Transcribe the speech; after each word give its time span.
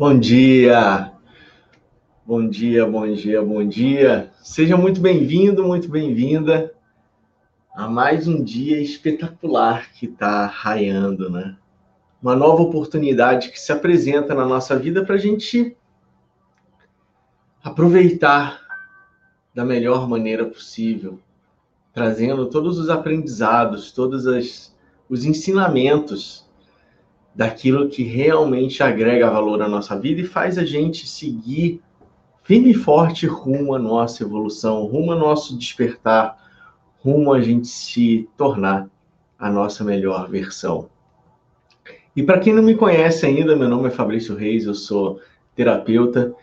Bom 0.00 0.18
dia! 0.18 1.12
Bom 2.24 2.48
dia, 2.48 2.86
bom 2.86 3.12
dia, 3.12 3.42
bom 3.42 3.68
dia. 3.68 4.32
Seja 4.42 4.74
muito 4.74 4.98
bem-vindo, 4.98 5.62
muito 5.62 5.90
bem-vinda 5.90 6.72
a 7.74 7.86
mais 7.86 8.26
um 8.26 8.42
dia 8.42 8.80
espetacular 8.80 9.92
que 9.92 10.06
está 10.06 10.46
raiando, 10.46 11.28
né? 11.28 11.54
Uma 12.22 12.34
nova 12.34 12.62
oportunidade 12.62 13.50
que 13.50 13.60
se 13.60 13.72
apresenta 13.72 14.34
na 14.34 14.46
nossa 14.46 14.74
vida 14.74 15.04
para 15.04 15.16
a 15.16 15.18
gente 15.18 15.76
aproveitar 17.62 18.58
da 19.54 19.66
melhor 19.66 20.08
maneira 20.08 20.46
possível, 20.46 21.20
trazendo 21.92 22.48
todos 22.48 22.78
os 22.78 22.88
aprendizados, 22.88 23.92
todos 23.92 24.26
as, 24.26 24.74
os 25.10 25.26
ensinamentos 25.26 26.48
daquilo 27.34 27.88
que 27.88 28.02
realmente 28.02 28.82
agrega 28.82 29.30
valor 29.30 29.62
à 29.62 29.68
nossa 29.68 29.98
vida 29.98 30.20
e 30.20 30.26
faz 30.26 30.58
a 30.58 30.64
gente 30.64 31.06
seguir 31.06 31.80
firme 32.42 32.70
e 32.70 32.74
forte 32.74 33.26
rumo 33.26 33.74
à 33.74 33.78
nossa 33.78 34.22
evolução, 34.22 34.84
rumo 34.86 35.12
ao 35.12 35.18
nosso 35.18 35.56
despertar, 35.56 36.36
rumo 36.98 37.32
a 37.32 37.40
gente 37.40 37.68
se 37.68 38.28
tornar 38.36 38.88
a 39.38 39.50
nossa 39.50 39.84
melhor 39.84 40.28
versão. 40.28 40.88
E 42.14 42.22
para 42.22 42.40
quem 42.40 42.52
não 42.52 42.62
me 42.62 42.74
conhece 42.74 43.24
ainda, 43.24 43.54
meu 43.54 43.68
nome 43.68 43.88
é 43.88 43.90
Fabrício 43.90 44.34
Reis, 44.34 44.64
eu 44.64 44.74
sou 44.74 45.20
terapeuta 45.54 46.34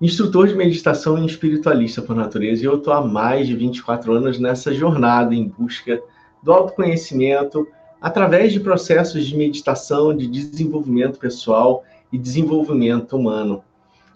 instrutor 0.00 0.48
de 0.48 0.54
meditação 0.54 1.18
e 1.18 1.26
espiritualista 1.26 2.00
por 2.00 2.16
natureza, 2.16 2.62
e 2.62 2.66
eu 2.66 2.76
estou 2.76 2.92
há 2.92 3.06
mais 3.06 3.46
de 3.46 3.54
24 3.54 4.12
anos 4.12 4.38
nessa 4.38 4.72
jornada 4.72 5.34
em 5.34 5.46
busca 5.46 6.00
do 6.42 6.52
autoconhecimento 6.52 7.68
através 8.00 8.52
de 8.52 8.60
processos 8.60 9.26
de 9.26 9.36
meditação, 9.36 10.16
de 10.16 10.26
desenvolvimento 10.26 11.18
pessoal 11.18 11.84
e 12.12 12.18
desenvolvimento 12.18 13.16
humano. 13.16 13.62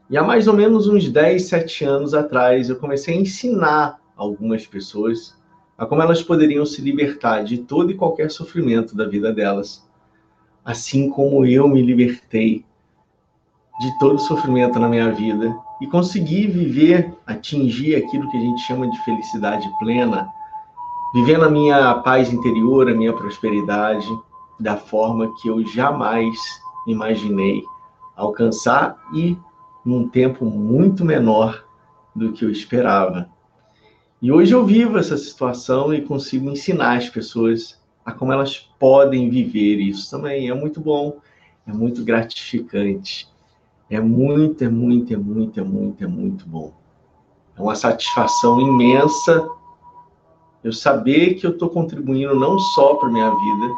E 0.09 0.17
há 0.17 0.23
mais 0.23 0.47
ou 0.47 0.55
menos 0.55 0.87
uns 0.87 1.09
10, 1.09 1.45
7 1.45 1.85
anos 1.85 2.15
atrás, 2.15 2.69
eu 2.69 2.77
comecei 2.77 3.17
a 3.17 3.21
ensinar 3.21 3.99
algumas 4.17 4.67
pessoas 4.67 5.35
a 5.77 5.85
como 5.85 6.03
elas 6.03 6.23
poderiam 6.23 6.65
se 6.65 6.81
libertar 6.81 7.43
de 7.43 7.59
todo 7.59 7.91
e 7.91 7.97
qualquer 7.97 8.31
sofrimento 8.31 8.97
da 8.97 9.07
vida 9.07 9.33
delas, 9.33 9.85
assim 10.65 11.11
como 11.11 11.45
eu 11.45 11.69
me 11.69 11.83
libertei 11.83 12.65
de 13.81 13.99
todo 13.99 14.19
sofrimento 14.21 14.79
na 14.79 14.89
minha 14.89 15.11
vida 15.11 15.55
e 15.81 15.87
conseguir 15.87 16.47
viver, 16.47 17.13
atingir 17.27 17.97
aquilo 17.97 18.31
que 18.31 18.37
a 18.37 18.41
gente 18.41 18.61
chama 18.63 18.89
de 18.89 19.05
felicidade 19.05 19.69
plena, 19.79 20.29
vivendo 21.15 21.45
a 21.45 21.51
minha 21.51 21.95
paz 22.01 22.33
interior, 22.33 22.91
a 22.91 22.95
minha 22.95 23.13
prosperidade, 23.13 24.07
da 24.59 24.77
forma 24.77 25.33
que 25.41 25.47
eu 25.47 25.65
jamais 25.65 26.37
imaginei 26.89 27.63
alcançar 28.17 28.97
e 29.15 29.39
num 29.85 30.09
tempo 30.09 30.45
muito 30.45 31.05
menor 31.05 31.65
do 32.17 32.33
que 32.33 32.45
eu 32.45 32.51
esperava. 32.51 33.29
E 34.21 34.33
hoje 34.33 34.53
eu 34.53 34.67
vivo 34.67 34.99
essa 34.99 35.17
situação 35.17 35.95
e 35.95 36.03
consigo 36.03 36.51
ensinar 36.51 36.97
as 36.97 37.09
pessoas 37.09 37.81
a 38.05 38.11
como 38.11 38.33
elas 38.33 38.59
podem 38.79 39.31
viver 39.31 39.77
isso 39.77 40.11
também. 40.11 40.49
É 40.49 40.55
muito 40.55 40.81
bom, 40.81 41.19
é 41.65 41.73
muito 41.73 42.03
gratificante. 42.03 43.29
É 43.89 44.01
muito, 44.01 44.65
é 44.65 44.69
muito, 44.69 45.15
é 45.15 45.17
muito, 45.17 45.61
é 45.61 45.63
muito, 45.63 46.03
é 46.03 46.07
muito 46.07 46.49
bom. 46.49 46.73
É 47.57 47.63
uma 47.63 47.77
satisfação 47.77 48.61
imensa 48.61 49.49
eu 50.65 50.73
saber 50.73 51.35
que 51.35 51.47
eu 51.47 51.51
estou 51.51 51.69
contribuindo 51.69 52.35
não 52.35 52.59
só 52.59 52.95
para 52.95 53.11
minha 53.11 53.29
vida, 53.29 53.75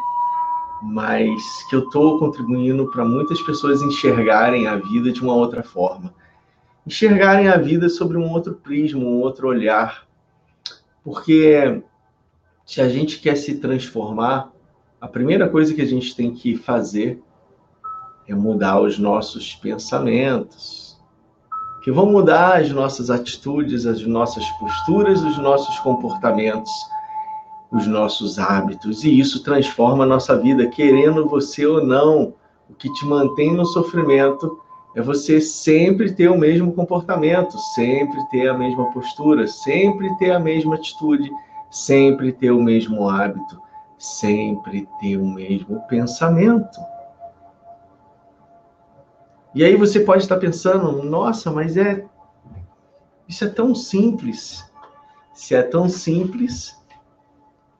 mas 0.81 1.43
que 1.69 1.75
eu 1.75 1.81
estou 1.81 2.17
contribuindo 2.17 2.89
para 2.89 3.03
muitas 3.03 3.41
pessoas 3.41 3.81
enxergarem 3.81 4.67
a 4.67 4.77
vida 4.77 5.11
de 5.11 5.21
uma 5.21 5.33
outra 5.33 5.61
forma. 5.61 6.13
Enxergarem 6.85 7.49
a 7.49 7.57
vida 7.57 7.89
sobre 7.89 8.17
um 8.17 8.31
outro 8.31 8.55
prisma, 8.55 9.01
um 9.01 9.19
outro 9.19 9.49
olhar. 9.49 10.07
Porque 11.03 11.83
se 12.65 12.79
a 12.79 12.87
gente 12.87 13.19
quer 13.19 13.35
se 13.35 13.59
transformar, 13.59 14.53
a 15.01 15.09
primeira 15.09 15.49
coisa 15.49 15.73
que 15.73 15.81
a 15.81 15.85
gente 15.85 16.15
tem 16.15 16.33
que 16.33 16.55
fazer 16.55 17.21
é 18.25 18.33
mudar 18.33 18.79
os 18.79 18.97
nossos 18.97 19.55
pensamentos, 19.55 20.86
que 21.87 21.91
vão 21.93 22.05
mudar 22.05 22.59
as 22.59 22.69
nossas 22.69 23.09
atitudes, 23.09 23.85
as 23.85 24.05
nossas 24.05 24.45
posturas, 24.59 25.23
os 25.23 25.37
nossos 25.37 25.79
comportamentos, 25.79 26.69
os 27.71 27.87
nossos 27.87 28.37
hábitos, 28.37 29.05
e 29.05 29.17
isso 29.17 29.41
transforma 29.41 30.03
a 30.03 30.07
nossa 30.07 30.37
vida, 30.37 30.67
querendo 30.67 31.29
você 31.29 31.65
ou 31.65 31.81
não. 31.81 32.33
O 32.69 32.73
que 32.73 32.91
te 32.91 33.05
mantém 33.05 33.53
no 33.53 33.65
sofrimento 33.65 34.59
é 34.97 35.01
você 35.01 35.39
sempre 35.39 36.11
ter 36.11 36.29
o 36.29 36.37
mesmo 36.37 36.73
comportamento, 36.73 37.57
sempre 37.73 38.21
ter 38.31 38.49
a 38.49 38.53
mesma 38.53 38.91
postura, 38.91 39.47
sempre 39.47 40.13
ter 40.17 40.31
a 40.31 40.39
mesma 40.41 40.75
atitude, 40.75 41.31
sempre 41.71 42.33
ter 42.33 42.51
o 42.51 42.61
mesmo 42.61 43.07
hábito, 43.07 43.61
sempre 43.97 44.85
ter 44.99 45.15
o 45.15 45.25
mesmo 45.25 45.79
pensamento. 45.87 46.96
E 49.57 49.63
aí 49.63 49.75
você 49.75 50.01
pode 50.01 50.21
estar 50.21 50.37
pensando, 50.37 51.01
nossa, 51.01 51.49
mas 51.49 51.75
é 51.77 52.05
isso 53.27 53.43
é 53.43 53.49
tão 53.49 53.73
simples. 53.73 54.63
Se 55.33 55.55
é 55.55 55.63
tão 55.63 55.89
simples, 55.89 56.79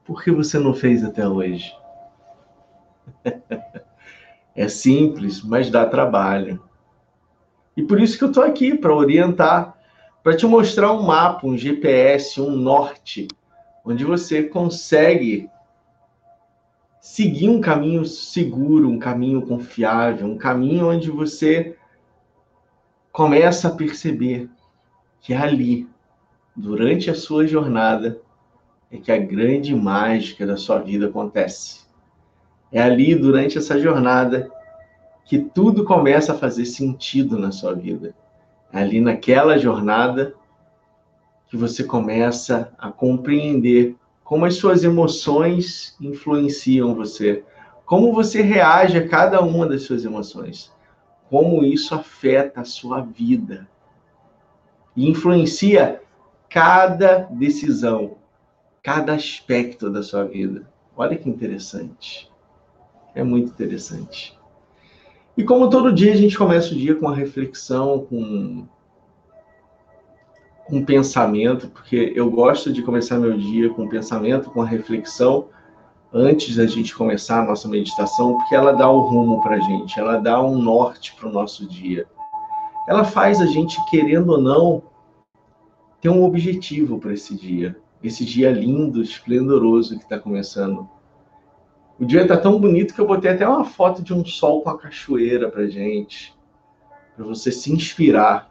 por 0.04 0.24
que 0.24 0.32
você 0.32 0.58
não 0.58 0.74
fez 0.74 1.04
até 1.04 1.28
hoje? 1.28 1.72
é 4.56 4.66
simples, 4.66 5.40
mas 5.40 5.70
dá 5.70 5.86
trabalho. 5.86 6.60
E 7.76 7.82
por 7.84 8.00
isso 8.00 8.18
que 8.18 8.24
eu 8.24 8.28
estou 8.30 8.42
aqui, 8.42 8.76
para 8.76 8.92
orientar, 8.92 9.78
para 10.20 10.36
te 10.36 10.44
mostrar 10.46 10.92
um 10.92 11.02
mapa, 11.02 11.46
um 11.46 11.56
GPS, 11.56 12.40
um 12.40 12.50
norte, 12.50 13.28
onde 13.84 14.04
você 14.04 14.42
consegue 14.42 15.48
seguir 17.00 17.48
um 17.48 17.60
caminho 17.60 18.04
seguro, 18.04 18.88
um 18.88 18.98
caminho 18.98 19.42
confiável, 19.42 20.26
um 20.26 20.36
caminho 20.36 20.88
onde 20.88 21.10
você 21.10 21.76
começa 23.12 23.68
a 23.68 23.74
perceber 23.74 24.48
que 25.20 25.34
ali, 25.34 25.88
durante 26.54 27.10
a 27.10 27.14
sua 27.14 27.46
jornada, 27.46 28.20
é 28.90 28.96
que 28.96 29.12
a 29.12 29.18
grande 29.18 29.74
mágica 29.74 30.46
da 30.46 30.56
sua 30.56 30.78
vida 30.78 31.06
acontece. 31.08 31.86
É 32.72 32.80
ali, 32.80 33.14
durante 33.14 33.58
essa 33.58 33.78
jornada, 33.78 34.50
que 35.24 35.38
tudo 35.38 35.84
começa 35.84 36.32
a 36.32 36.38
fazer 36.38 36.64
sentido 36.64 37.38
na 37.38 37.52
sua 37.52 37.74
vida. 37.74 38.14
É 38.72 38.80
ali 38.80 39.00
naquela 39.00 39.58
jornada 39.58 40.34
que 41.48 41.56
você 41.56 41.84
começa 41.84 42.72
a 42.78 42.90
compreender 42.90 43.96
como 44.28 44.44
as 44.44 44.56
suas 44.56 44.84
emoções 44.84 45.96
influenciam 45.98 46.94
você, 46.94 47.42
como 47.86 48.12
você 48.12 48.42
reage 48.42 48.98
a 48.98 49.08
cada 49.08 49.40
uma 49.40 49.66
das 49.66 49.84
suas 49.84 50.04
emoções, 50.04 50.70
como 51.30 51.64
isso 51.64 51.94
afeta 51.94 52.60
a 52.60 52.64
sua 52.64 53.00
vida 53.00 53.66
e 54.94 55.08
influencia 55.08 56.02
cada 56.46 57.20
decisão, 57.30 58.18
cada 58.82 59.14
aspecto 59.14 59.88
da 59.88 60.02
sua 60.02 60.24
vida. 60.24 60.70
Olha 60.94 61.16
que 61.16 61.30
interessante. 61.30 62.30
É 63.14 63.24
muito 63.24 63.48
interessante. 63.48 64.38
E 65.38 65.42
como 65.42 65.70
todo 65.70 65.90
dia 65.90 66.12
a 66.12 66.16
gente 66.16 66.36
começa 66.36 66.74
o 66.74 66.76
dia 66.76 66.94
com 66.94 67.06
uma 67.06 67.16
reflexão, 67.16 68.04
com 68.04 68.68
com 70.68 70.84
pensamento, 70.84 71.68
porque 71.68 72.12
eu 72.14 72.30
gosto 72.30 72.72
de 72.72 72.82
começar 72.82 73.18
meu 73.18 73.36
dia 73.36 73.70
com 73.70 73.88
pensamento, 73.88 74.50
com 74.50 74.60
a 74.60 74.66
reflexão, 74.66 75.48
antes 76.12 76.56
da 76.56 76.66
gente 76.66 76.94
começar 76.94 77.40
a 77.40 77.44
nossa 77.44 77.66
meditação, 77.66 78.36
porque 78.36 78.54
ela 78.54 78.72
dá 78.72 78.88
o 78.88 79.00
rumo 79.00 79.42
para 79.42 79.56
a 79.56 79.60
gente, 79.60 79.98
ela 79.98 80.18
dá 80.18 80.42
um 80.42 80.60
norte 80.60 81.14
para 81.14 81.28
o 81.28 81.32
nosso 81.32 81.66
dia. 81.66 82.06
Ela 82.86 83.04
faz 83.04 83.40
a 83.40 83.46
gente, 83.46 83.78
querendo 83.90 84.30
ou 84.30 84.40
não, 84.40 84.82
ter 86.00 86.10
um 86.10 86.22
objetivo 86.24 86.98
para 86.98 87.12
esse 87.12 87.34
dia, 87.34 87.76
esse 88.02 88.24
dia 88.24 88.50
lindo, 88.50 89.02
esplendoroso 89.02 89.98
que 89.98 90.04
está 90.04 90.18
começando. 90.18 90.88
O 91.98 92.04
dia 92.04 92.22
está 92.22 92.36
tão 92.36 92.60
bonito 92.60 92.94
que 92.94 93.00
eu 93.00 93.06
botei 93.06 93.30
até 93.30 93.46
uma 93.48 93.64
foto 93.64 94.02
de 94.02 94.14
um 94.14 94.24
sol 94.24 94.62
com 94.62 94.70
a 94.70 94.78
cachoeira 94.78 95.50
para 95.50 95.66
gente, 95.66 96.34
para 97.16 97.24
você 97.24 97.50
se 97.50 97.72
inspirar 97.72 98.47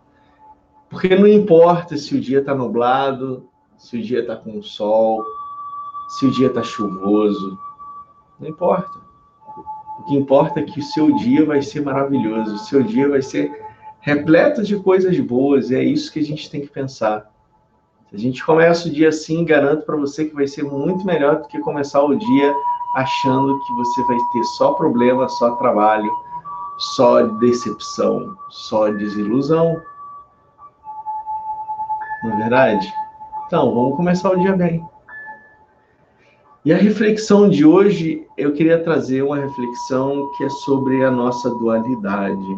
porque 0.90 1.16
não 1.16 1.28
importa 1.28 1.98
se 1.98 2.16
o 2.16 2.22
dia 2.22 2.40
está 2.40 2.56
nublado, 2.56 3.48
se 3.78 3.98
o 3.98 4.02
dia 4.02 4.22
está 4.22 4.36
com 4.36 4.62
sol, 4.62 5.24
se 6.10 6.26
o 6.26 6.32
dia 6.32 6.48
está 6.48 6.64
chuvoso. 6.64 7.58
Não 8.40 8.50
importa. 8.50 9.00
O 10.00 10.04
que 10.06 10.16
importa 10.16 10.60
é 10.60 10.64
que 10.64 10.80
o 10.80 10.84
seu 10.84 11.16
dia 11.16 11.46
vai 11.46 11.62
ser 11.62 11.82
maravilhoso, 11.82 12.56
o 12.56 12.60
seu 12.60 12.84
dia 12.84 13.10
vai 13.10 13.22
ser 13.22 13.52
repleto 14.00 14.64
de 14.64 14.78
coisas 14.78 15.20
boas, 15.20 15.70
e 15.70 15.76
é 15.76 15.84
isso 15.84 16.12
que 16.12 16.20
a 16.20 16.24
gente 16.24 16.50
tem 16.50 16.62
que 16.62 16.70
pensar. 16.70 17.30
Se 18.10 18.16
a 18.16 18.20
gente 18.20 18.46
começa 18.46 18.88
o 18.88 18.92
dia 18.92 19.10
assim, 19.10 19.44
garanto 19.44 19.86
para 19.86 19.98
você 19.98 20.26
que 20.26 20.36
vai 20.36 20.48
ser 20.48 20.64
muito 20.64 21.06
melhor 21.06 21.42
do 21.42 21.48
que 21.48 21.60
começar 21.60 22.02
o 22.02 22.16
dia 22.16 22.54
achando 22.96 23.60
que 23.60 23.74
você 23.74 24.04
vai 24.04 24.18
ter 24.32 24.44
só 24.58 24.74
problema, 24.74 25.28
só 25.28 25.56
trabalho, 25.56 26.10
só 26.96 27.24
decepção, 27.24 28.36
só 28.50 28.90
desilusão. 28.90 29.82
Não 32.24 32.34
é 32.34 32.38
verdade? 32.38 32.94
Então, 33.46 33.74
vamos 33.74 33.96
começar 33.96 34.32
o 34.32 34.40
dia 34.40 34.56
bem. 34.56 34.84
E 36.66 36.74
a 36.74 36.78
reflexão 36.78 37.48
de 37.48 37.66
hoje, 37.66 38.28
eu 38.38 38.52
queria 38.52 38.84
trazer 38.84 39.22
uma 39.22 39.38
reflexão 39.38 40.30
que 40.38 40.44
é 40.44 40.50
sobre 40.50 41.04
a 41.06 41.10
nossa 41.10 41.50
dualidade. 41.50 42.58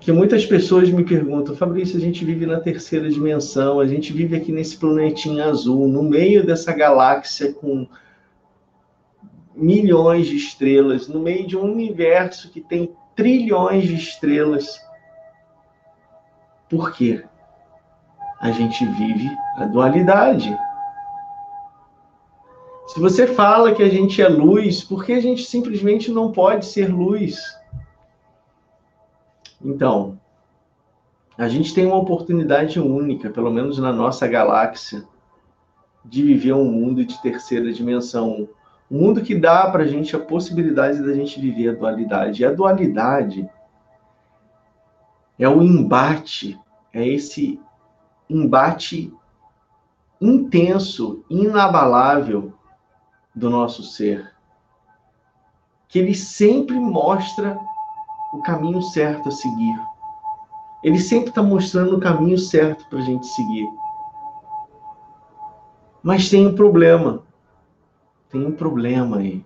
Que 0.00 0.10
muitas 0.10 0.46
pessoas 0.46 0.88
me 0.88 1.04
perguntam, 1.04 1.54
Fabrício, 1.54 1.98
a 1.98 2.00
gente 2.00 2.24
vive 2.24 2.46
na 2.46 2.60
terceira 2.60 3.10
dimensão, 3.10 3.78
a 3.78 3.86
gente 3.86 4.10
vive 4.10 4.34
aqui 4.34 4.50
nesse 4.50 4.78
planetinha 4.78 5.44
azul, 5.44 5.86
no 5.86 6.02
meio 6.02 6.46
dessa 6.46 6.72
galáxia 6.72 7.52
com 7.52 7.86
milhões 9.54 10.28
de 10.28 10.36
estrelas, 10.36 11.08
no 11.08 11.20
meio 11.20 11.46
de 11.46 11.58
um 11.58 11.70
universo 11.70 12.50
que 12.50 12.62
tem 12.62 12.94
trilhões 13.14 13.84
de 13.84 13.96
estrelas. 13.96 14.80
Por 16.68 16.92
quê? 16.92 17.24
A 18.40 18.50
gente 18.50 18.84
vive 18.84 19.28
a 19.56 19.64
dualidade. 19.64 20.56
Se 22.88 23.00
você 23.00 23.26
fala 23.26 23.74
que 23.74 23.82
a 23.82 23.88
gente 23.88 24.22
é 24.22 24.28
luz, 24.28 24.82
por 24.82 25.04
que 25.04 25.12
a 25.12 25.20
gente 25.20 25.44
simplesmente 25.44 26.10
não 26.10 26.32
pode 26.32 26.66
ser 26.66 26.88
luz? 26.88 27.38
Então, 29.62 30.18
a 31.36 31.48
gente 31.48 31.74
tem 31.74 31.86
uma 31.86 31.96
oportunidade 31.96 32.80
única, 32.80 33.30
pelo 33.30 33.50
menos 33.50 33.78
na 33.78 33.92
nossa 33.92 34.26
galáxia, 34.26 35.04
de 36.04 36.22
viver 36.22 36.52
um 36.52 36.64
mundo 36.64 37.04
de 37.04 37.20
terceira 37.20 37.72
dimensão. 37.72 38.48
Um 38.90 38.98
mundo 38.98 39.20
que 39.20 39.34
dá 39.34 39.70
para 39.70 39.84
a 39.84 39.86
gente 39.86 40.16
a 40.16 40.18
possibilidade 40.18 41.02
da 41.02 41.12
gente 41.12 41.40
viver 41.40 41.70
a 41.70 41.74
dualidade. 41.74 42.42
E 42.42 42.46
a 42.46 42.52
dualidade 42.52 43.48
é 45.38 45.48
o 45.48 45.62
embate, 45.62 46.58
é 46.92 47.06
esse 47.06 47.60
embate 48.28 49.12
intenso, 50.20 51.24
inabalável 51.30 52.52
do 53.34 53.48
nosso 53.48 53.84
ser, 53.84 54.34
que 55.88 55.98
ele 55.98 56.14
sempre 56.14 56.78
mostra 56.78 57.58
o 58.32 58.42
caminho 58.42 58.82
certo 58.82 59.28
a 59.28 59.32
seguir. 59.32 59.80
Ele 60.82 60.98
sempre 60.98 61.30
está 61.30 61.42
mostrando 61.42 61.96
o 61.96 62.00
caminho 62.00 62.36
certo 62.36 62.84
para 62.88 62.98
a 62.98 63.02
gente 63.02 63.26
seguir. 63.26 63.68
Mas 66.02 66.28
tem 66.28 66.46
um 66.46 66.54
problema. 66.54 67.22
Tem 68.30 68.44
um 68.44 68.52
problema 68.52 69.18
aí. 69.18 69.44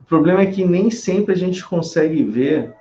O 0.00 0.04
problema 0.04 0.42
é 0.42 0.46
que 0.46 0.64
nem 0.64 0.90
sempre 0.90 1.32
a 1.32 1.36
gente 1.36 1.64
consegue 1.64 2.22
ver 2.22 2.76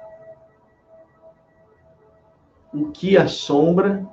o 2.73 2.91
que 2.91 3.17
a 3.17 3.27
sombra 3.27 4.07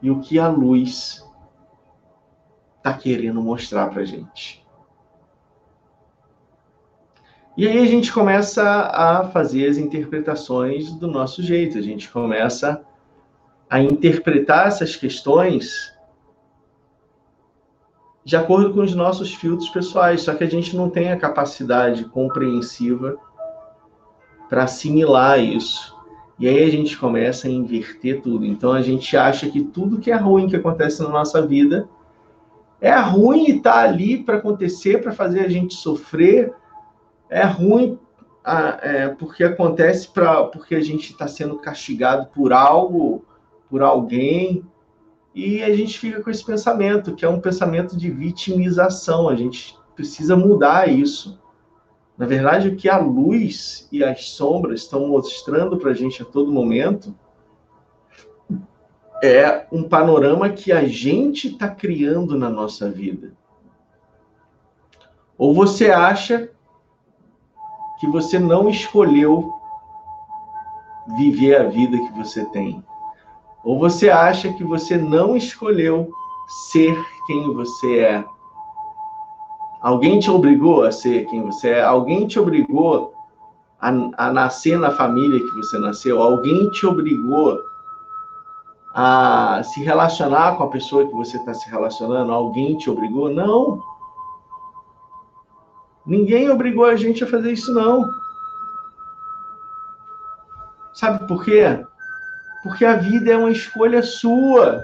e 0.00 0.10
o 0.10 0.20
que 0.20 0.38
a 0.38 0.48
luz 0.48 1.24
está 2.76 2.92
querendo 2.92 3.42
mostrar 3.42 3.88
para 3.88 4.04
gente. 4.04 4.64
E 7.56 7.68
aí 7.68 7.78
a 7.78 7.86
gente 7.86 8.12
começa 8.12 8.62
a 8.62 9.28
fazer 9.28 9.68
as 9.68 9.78
interpretações 9.78 10.92
do 10.92 11.06
nosso 11.06 11.42
jeito, 11.42 11.78
a 11.78 11.80
gente 11.80 12.10
começa 12.10 12.84
a 13.70 13.80
interpretar 13.80 14.66
essas 14.66 14.96
questões 14.96 15.94
de 18.24 18.36
acordo 18.36 18.72
com 18.72 18.80
os 18.80 18.94
nossos 18.94 19.34
filtros 19.34 19.68
pessoais, 19.68 20.22
só 20.22 20.34
que 20.34 20.42
a 20.42 20.50
gente 20.50 20.74
não 20.74 20.88
tem 20.88 21.12
a 21.12 21.18
capacidade 21.18 22.04
compreensiva 22.06 23.16
para 24.48 24.64
assimilar 24.64 25.38
isso. 25.38 25.93
E 26.38 26.48
aí 26.48 26.64
a 26.64 26.70
gente 26.70 26.96
começa 26.98 27.46
a 27.46 27.50
inverter 27.50 28.20
tudo. 28.20 28.44
Então 28.44 28.72
a 28.72 28.82
gente 28.82 29.16
acha 29.16 29.48
que 29.48 29.62
tudo 29.62 29.98
que 29.98 30.10
é 30.10 30.16
ruim 30.16 30.48
que 30.48 30.56
acontece 30.56 31.02
na 31.02 31.08
nossa 31.08 31.46
vida 31.46 31.88
é 32.80 32.94
ruim 32.98 33.46
e 33.46 33.56
está 33.56 33.80
ali 33.80 34.22
para 34.22 34.36
acontecer, 34.36 35.00
para 35.00 35.12
fazer 35.12 35.40
a 35.40 35.48
gente 35.48 35.74
sofrer. 35.74 36.52
É 37.30 37.44
ruim 37.44 37.98
é, 38.44 39.08
porque 39.08 39.42
acontece 39.42 40.08
pra, 40.08 40.44
porque 40.44 40.74
a 40.74 40.80
gente 40.80 41.12
está 41.12 41.26
sendo 41.26 41.56
castigado 41.56 42.26
por 42.34 42.52
algo, 42.52 43.24
por 43.70 43.82
alguém. 43.82 44.64
E 45.34 45.62
a 45.62 45.74
gente 45.74 45.98
fica 45.98 46.22
com 46.22 46.30
esse 46.30 46.44
pensamento, 46.44 47.14
que 47.14 47.24
é 47.24 47.28
um 47.28 47.40
pensamento 47.40 47.96
de 47.96 48.10
vitimização. 48.10 49.28
A 49.28 49.34
gente 49.34 49.76
precisa 49.96 50.36
mudar 50.36 50.88
isso. 50.88 51.38
Na 52.16 52.26
verdade, 52.26 52.68
o 52.68 52.76
que 52.76 52.88
a 52.88 52.96
luz 52.96 53.88
e 53.90 54.04
as 54.04 54.30
sombras 54.30 54.82
estão 54.82 55.08
mostrando 55.08 55.76
para 55.76 55.90
a 55.90 55.94
gente 55.94 56.22
a 56.22 56.24
todo 56.24 56.52
momento 56.52 57.14
é 59.22 59.66
um 59.72 59.82
panorama 59.88 60.50
que 60.50 60.70
a 60.70 60.86
gente 60.86 61.48
está 61.48 61.68
criando 61.68 62.38
na 62.38 62.48
nossa 62.48 62.90
vida. 62.90 63.32
Ou 65.36 65.54
você 65.54 65.90
acha 65.90 66.50
que 67.98 68.06
você 68.06 68.38
não 68.38 68.68
escolheu 68.68 69.52
viver 71.16 71.56
a 71.56 71.64
vida 71.64 71.98
que 71.98 72.12
você 72.12 72.44
tem. 72.46 72.84
Ou 73.64 73.78
você 73.78 74.10
acha 74.10 74.52
que 74.52 74.62
você 74.62 74.96
não 74.96 75.36
escolheu 75.36 76.12
ser 76.70 76.94
quem 77.26 77.52
você 77.52 77.98
é. 78.00 78.24
Alguém 79.84 80.18
te 80.18 80.30
obrigou 80.30 80.82
a 80.82 80.90
ser 80.90 81.26
quem 81.26 81.42
você 81.42 81.68
é? 81.68 81.82
Alguém 81.82 82.26
te 82.26 82.40
obrigou 82.40 83.12
a, 83.78 83.90
a 84.16 84.32
nascer 84.32 84.78
na 84.78 84.90
família 84.90 85.38
que 85.38 85.56
você 85.56 85.78
nasceu? 85.78 86.22
Alguém 86.22 86.70
te 86.70 86.86
obrigou 86.86 87.62
a 88.94 89.60
se 89.62 89.84
relacionar 89.84 90.56
com 90.56 90.62
a 90.62 90.70
pessoa 90.70 91.06
que 91.06 91.12
você 91.12 91.36
está 91.36 91.52
se 91.52 91.68
relacionando? 91.68 92.32
Alguém 92.32 92.78
te 92.78 92.88
obrigou? 92.88 93.28
Não. 93.28 93.78
Ninguém 96.06 96.48
obrigou 96.48 96.86
a 96.86 96.96
gente 96.96 97.22
a 97.22 97.26
fazer 97.26 97.52
isso, 97.52 97.74
não. 97.74 98.08
Sabe 100.94 101.28
por 101.28 101.44
quê? 101.44 101.84
Porque 102.62 102.86
a 102.86 102.96
vida 102.96 103.32
é 103.32 103.36
uma 103.36 103.50
escolha 103.50 104.02
sua. 104.02 104.82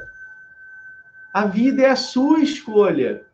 A 1.33 1.47
vida 1.47 1.81
é 1.85 1.89
a 1.89 1.97
sua 1.97 2.41
escolha. 2.41 3.30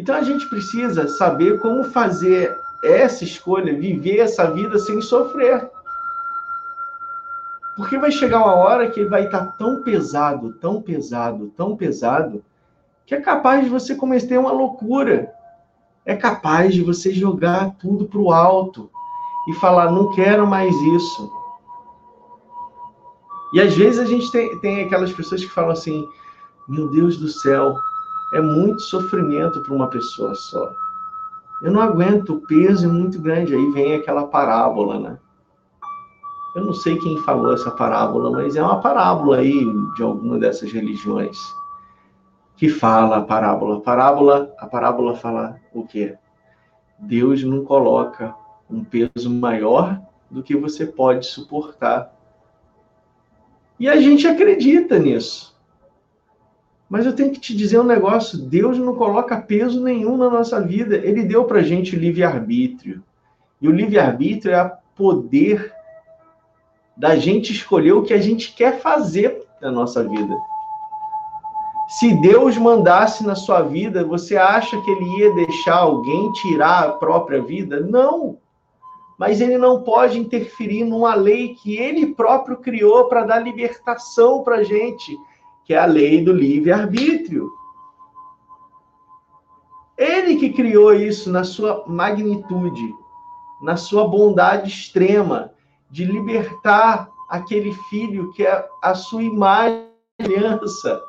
Então 0.00 0.14
a 0.14 0.22
gente 0.22 0.48
precisa 0.48 1.06
saber 1.08 1.60
como 1.60 1.84
fazer 1.84 2.56
essa 2.82 3.22
escolha, 3.22 3.78
viver 3.78 4.20
essa 4.20 4.50
vida 4.50 4.78
sem 4.78 4.98
sofrer. 5.02 5.70
Porque 7.76 7.98
vai 7.98 8.10
chegar 8.10 8.38
uma 8.38 8.54
hora 8.54 8.88
que 8.88 9.04
vai 9.04 9.26
estar 9.26 9.58
tão 9.58 9.82
pesado, 9.82 10.54
tão 10.54 10.80
pesado, 10.80 11.52
tão 11.54 11.76
pesado, 11.76 12.42
que 13.04 13.14
é 13.14 13.20
capaz 13.20 13.62
de 13.62 13.68
você 13.68 13.94
cometer 13.94 14.38
uma 14.38 14.52
loucura. 14.52 15.30
É 16.06 16.16
capaz 16.16 16.72
de 16.72 16.82
você 16.82 17.12
jogar 17.12 17.76
tudo 17.78 18.06
para 18.06 18.20
o 18.20 18.32
alto 18.32 18.90
e 19.48 19.52
falar: 19.56 19.92
não 19.92 20.12
quero 20.12 20.46
mais 20.46 20.74
isso. 20.74 21.30
E 23.52 23.60
às 23.60 23.76
vezes 23.76 23.98
a 24.00 24.06
gente 24.06 24.32
tem, 24.32 24.58
tem 24.60 24.82
aquelas 24.82 25.12
pessoas 25.12 25.44
que 25.44 25.50
falam 25.50 25.72
assim: 25.72 26.08
meu 26.66 26.90
Deus 26.90 27.18
do 27.18 27.28
céu, 27.28 27.76
é 28.32 28.40
muito 28.40 28.82
sofrimento 28.82 29.60
para 29.62 29.74
uma 29.74 29.88
pessoa 29.88 30.34
só. 30.34 30.72
Eu 31.62 31.70
não 31.70 31.80
aguento, 31.80 32.34
o 32.34 32.40
peso 32.40 32.86
é 32.86 32.88
muito 32.88 33.20
grande. 33.20 33.54
Aí 33.54 33.70
vem 33.72 33.94
aquela 33.94 34.26
parábola, 34.26 34.98
né? 34.98 35.18
Eu 36.54 36.64
não 36.64 36.72
sei 36.72 36.98
quem 36.98 37.18
falou 37.18 37.52
essa 37.52 37.70
parábola, 37.70 38.30
mas 38.30 38.56
é 38.56 38.62
uma 38.62 38.80
parábola 38.80 39.38
aí 39.38 39.64
de 39.94 40.02
alguma 40.02 40.38
dessas 40.38 40.72
religiões 40.72 41.38
que 42.56 42.68
fala 42.68 43.18
a 43.18 43.22
parábola. 43.22 43.78
A 43.78 43.80
parábola, 43.80 44.54
a 44.58 44.66
parábola 44.66 45.14
fala 45.14 45.56
o 45.72 45.86
quê? 45.86 46.16
Deus 46.98 47.42
não 47.42 47.64
coloca 47.64 48.34
um 48.68 48.84
peso 48.84 49.30
maior 49.30 50.00
do 50.30 50.42
que 50.42 50.56
você 50.56 50.86
pode 50.86 51.26
suportar. 51.26 52.14
E 53.78 53.88
a 53.88 53.98
gente 54.00 54.26
acredita 54.26 54.98
nisso. 54.98 55.49
Mas 56.90 57.06
eu 57.06 57.14
tenho 57.14 57.30
que 57.30 57.38
te 57.38 57.56
dizer 57.56 57.78
um 57.78 57.84
negócio: 57.84 58.36
Deus 58.36 58.76
não 58.76 58.96
coloca 58.96 59.40
peso 59.40 59.80
nenhum 59.80 60.16
na 60.16 60.28
nossa 60.28 60.60
vida. 60.60 60.96
Ele 60.96 61.22
deu 61.22 61.44
para 61.44 61.62
gente 61.62 61.94
o 61.94 61.98
livre-arbítrio. 61.98 63.00
E 63.62 63.68
o 63.68 63.72
livre-arbítrio 63.72 64.52
é 64.52 64.64
o 64.64 64.72
poder 64.96 65.72
da 66.96 67.14
gente 67.14 67.52
escolher 67.52 67.92
o 67.92 68.02
que 68.02 68.12
a 68.12 68.20
gente 68.20 68.52
quer 68.52 68.80
fazer 68.80 69.46
na 69.62 69.70
nossa 69.70 70.02
vida. 70.02 70.36
Se 71.98 72.12
Deus 72.20 72.58
mandasse 72.58 73.24
na 73.24 73.36
sua 73.36 73.62
vida, 73.62 74.04
você 74.04 74.36
acha 74.36 74.80
que 74.80 74.90
ele 74.90 75.18
ia 75.18 75.34
deixar 75.34 75.76
alguém 75.76 76.32
tirar 76.32 76.84
a 76.84 76.92
própria 76.92 77.40
vida? 77.40 77.80
Não. 77.80 78.36
Mas 79.16 79.40
ele 79.40 79.58
não 79.58 79.82
pode 79.82 80.18
interferir 80.18 80.84
numa 80.84 81.14
lei 81.14 81.54
que 81.54 81.76
ele 81.76 82.14
próprio 82.14 82.56
criou 82.56 83.04
para 83.04 83.24
dar 83.24 83.38
libertação 83.38 84.42
para 84.42 84.64
gente 84.64 85.16
que 85.70 85.74
é 85.74 85.78
a 85.78 85.86
lei 85.86 86.20
do 86.24 86.32
livre-arbítrio. 86.32 87.48
Ele 89.96 90.34
que 90.34 90.52
criou 90.52 90.92
isso 90.92 91.30
na 91.30 91.44
sua 91.44 91.84
magnitude, 91.86 92.92
na 93.62 93.76
sua 93.76 94.08
bondade 94.08 94.68
extrema, 94.68 95.52
de 95.88 96.04
libertar 96.04 97.08
aquele 97.28 97.72
filho 97.88 98.32
que 98.32 98.44
é 98.44 98.66
a 98.82 98.96
sua 98.96 99.22
imagem 99.22 99.86
criança. 100.18 101.00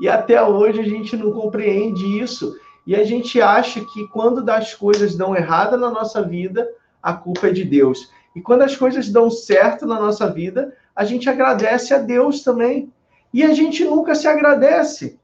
E 0.00 0.08
até 0.08 0.42
hoje 0.42 0.80
a 0.80 0.84
gente 0.84 1.16
não 1.16 1.30
compreende 1.30 2.18
isso. 2.18 2.56
E 2.84 2.96
a 2.96 3.04
gente 3.04 3.40
acha 3.40 3.80
que 3.84 4.08
quando 4.08 4.50
as 4.50 4.74
coisas 4.74 5.14
dão 5.14 5.36
errado 5.36 5.76
na 5.76 5.88
nossa 5.88 6.20
vida, 6.20 6.68
a 7.00 7.12
culpa 7.12 7.46
é 7.46 7.52
de 7.52 7.64
Deus. 7.64 8.10
E 8.34 8.40
quando 8.40 8.62
as 8.62 8.74
coisas 8.74 9.08
dão 9.08 9.30
certo 9.30 9.86
na 9.86 10.00
nossa 10.00 10.28
vida, 10.28 10.76
a 10.96 11.04
gente 11.04 11.30
agradece 11.30 11.94
a 11.94 11.98
Deus 11.98 12.42
também. 12.42 12.92
E 13.32 13.42
a 13.42 13.52
gente 13.54 13.84
nunca 13.84 14.14
se 14.14 14.28
agradece. 14.28 15.18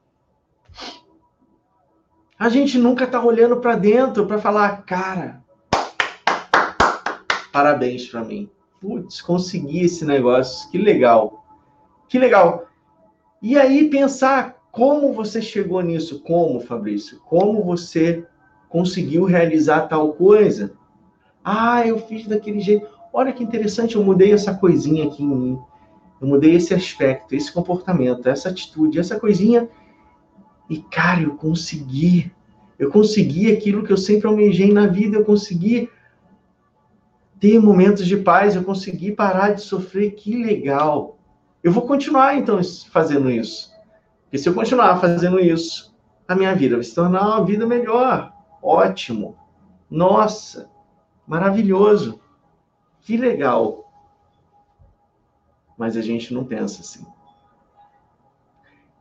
A 2.37 2.49
gente 2.49 2.77
nunca 2.77 3.03
está 3.03 3.23
olhando 3.23 3.57
para 3.57 3.75
dentro 3.75 4.25
para 4.25 4.39
falar, 4.39 4.83
cara, 4.83 5.43
parabéns 7.51 8.07
para 8.07 8.23
mim. 8.23 8.49
Putz, 8.79 9.21
consegui 9.21 9.83
esse 9.83 10.05
negócio, 10.05 10.69
que 10.71 10.77
legal. 10.77 11.45
Que 12.07 12.17
legal. 12.17 12.67
E 13.41 13.57
aí 13.57 13.89
pensar 13.89 14.59
como 14.71 15.13
você 15.13 15.41
chegou 15.41 15.81
nisso? 15.81 16.21
Como, 16.21 16.59
Fabrício? 16.61 17.19
Como 17.25 17.63
você 17.63 18.25
conseguiu 18.69 19.25
realizar 19.25 19.87
tal 19.87 20.13
coisa? 20.13 20.73
Ah, 21.43 21.85
eu 21.85 21.99
fiz 21.99 22.27
daquele 22.27 22.59
jeito. 22.59 22.87
Olha 23.11 23.33
que 23.33 23.43
interessante, 23.43 23.95
eu 23.95 24.03
mudei 24.03 24.31
essa 24.31 24.53
coisinha 24.53 25.05
aqui 25.05 25.23
em 25.23 25.27
mim. 25.27 25.59
Eu 26.21 26.27
mudei 26.27 26.55
esse 26.55 26.73
aspecto, 26.73 27.33
esse 27.33 27.51
comportamento, 27.51 28.27
essa 28.27 28.49
atitude, 28.49 28.99
essa 28.99 29.19
coisinha. 29.19 29.69
E, 30.69 30.81
cara, 30.81 31.21
eu 31.21 31.35
consegui. 31.35 32.31
Eu 32.77 32.91
consegui 32.91 33.51
aquilo 33.51 33.83
que 33.83 33.91
eu 33.91 33.97
sempre 33.97 34.27
almejei 34.27 34.73
na 34.73 34.87
vida. 34.87 35.17
Eu 35.17 35.25
consegui 35.25 35.89
ter 37.39 37.59
momentos 37.59 38.05
de 38.05 38.17
paz. 38.17 38.55
Eu 38.55 38.63
consegui 38.63 39.11
parar 39.11 39.53
de 39.53 39.61
sofrer. 39.61 40.11
Que 40.11 40.35
legal. 40.35 41.17
Eu 41.63 41.71
vou 41.71 41.83
continuar, 41.87 42.37
então, 42.37 42.59
fazendo 42.91 43.29
isso. 43.29 43.71
Porque 44.23 44.37
se 44.37 44.47
eu 44.47 44.53
continuar 44.53 44.99
fazendo 44.99 45.39
isso, 45.39 45.95
a 46.27 46.35
minha 46.35 46.53
vida 46.53 46.75
vai 46.75 46.83
se 46.83 46.93
tornar 46.93 47.25
uma 47.25 47.45
vida 47.45 47.65
melhor. 47.65 48.31
Ótimo. 48.61 49.35
Nossa, 49.89 50.69
maravilhoso. 51.25 52.19
Que 53.01 53.17
legal. 53.17 53.88
Mas 55.79 55.97
a 55.97 56.01
gente 56.01 56.31
não 56.33 56.43
pensa 56.43 56.81
assim. 56.81 57.03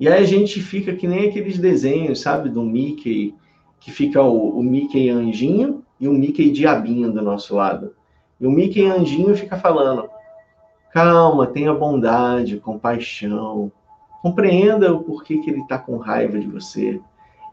E 0.00 0.08
aí 0.08 0.22
a 0.22 0.26
gente 0.26 0.62
fica 0.62 0.94
que 0.94 1.06
nem 1.06 1.28
aqueles 1.28 1.58
desenhos, 1.58 2.20
sabe, 2.20 2.48
do 2.48 2.62
Mickey, 2.62 3.34
que 3.80 3.90
fica 3.90 4.22
o, 4.22 4.58
o 4.58 4.62
Mickey 4.62 5.10
anjinho 5.10 5.84
e 6.00 6.08
o 6.08 6.12
Mickey 6.12 6.50
diabinho 6.50 7.12
do 7.12 7.20
nosso 7.20 7.56
lado. 7.56 7.94
E 8.40 8.46
o 8.46 8.50
Mickey 8.50 8.86
anjinho 8.86 9.36
fica 9.36 9.58
falando: 9.58 10.08
calma, 10.92 11.46
tenha 11.46 11.74
bondade, 11.74 12.58
compaixão, 12.58 13.72
Compreenda 14.22 14.92
o 14.92 15.02
porquê 15.02 15.38
que 15.38 15.48
ele 15.48 15.60
está 15.60 15.78
com 15.78 15.96
raiva 15.96 16.38
de 16.38 16.48
você. 16.48 17.00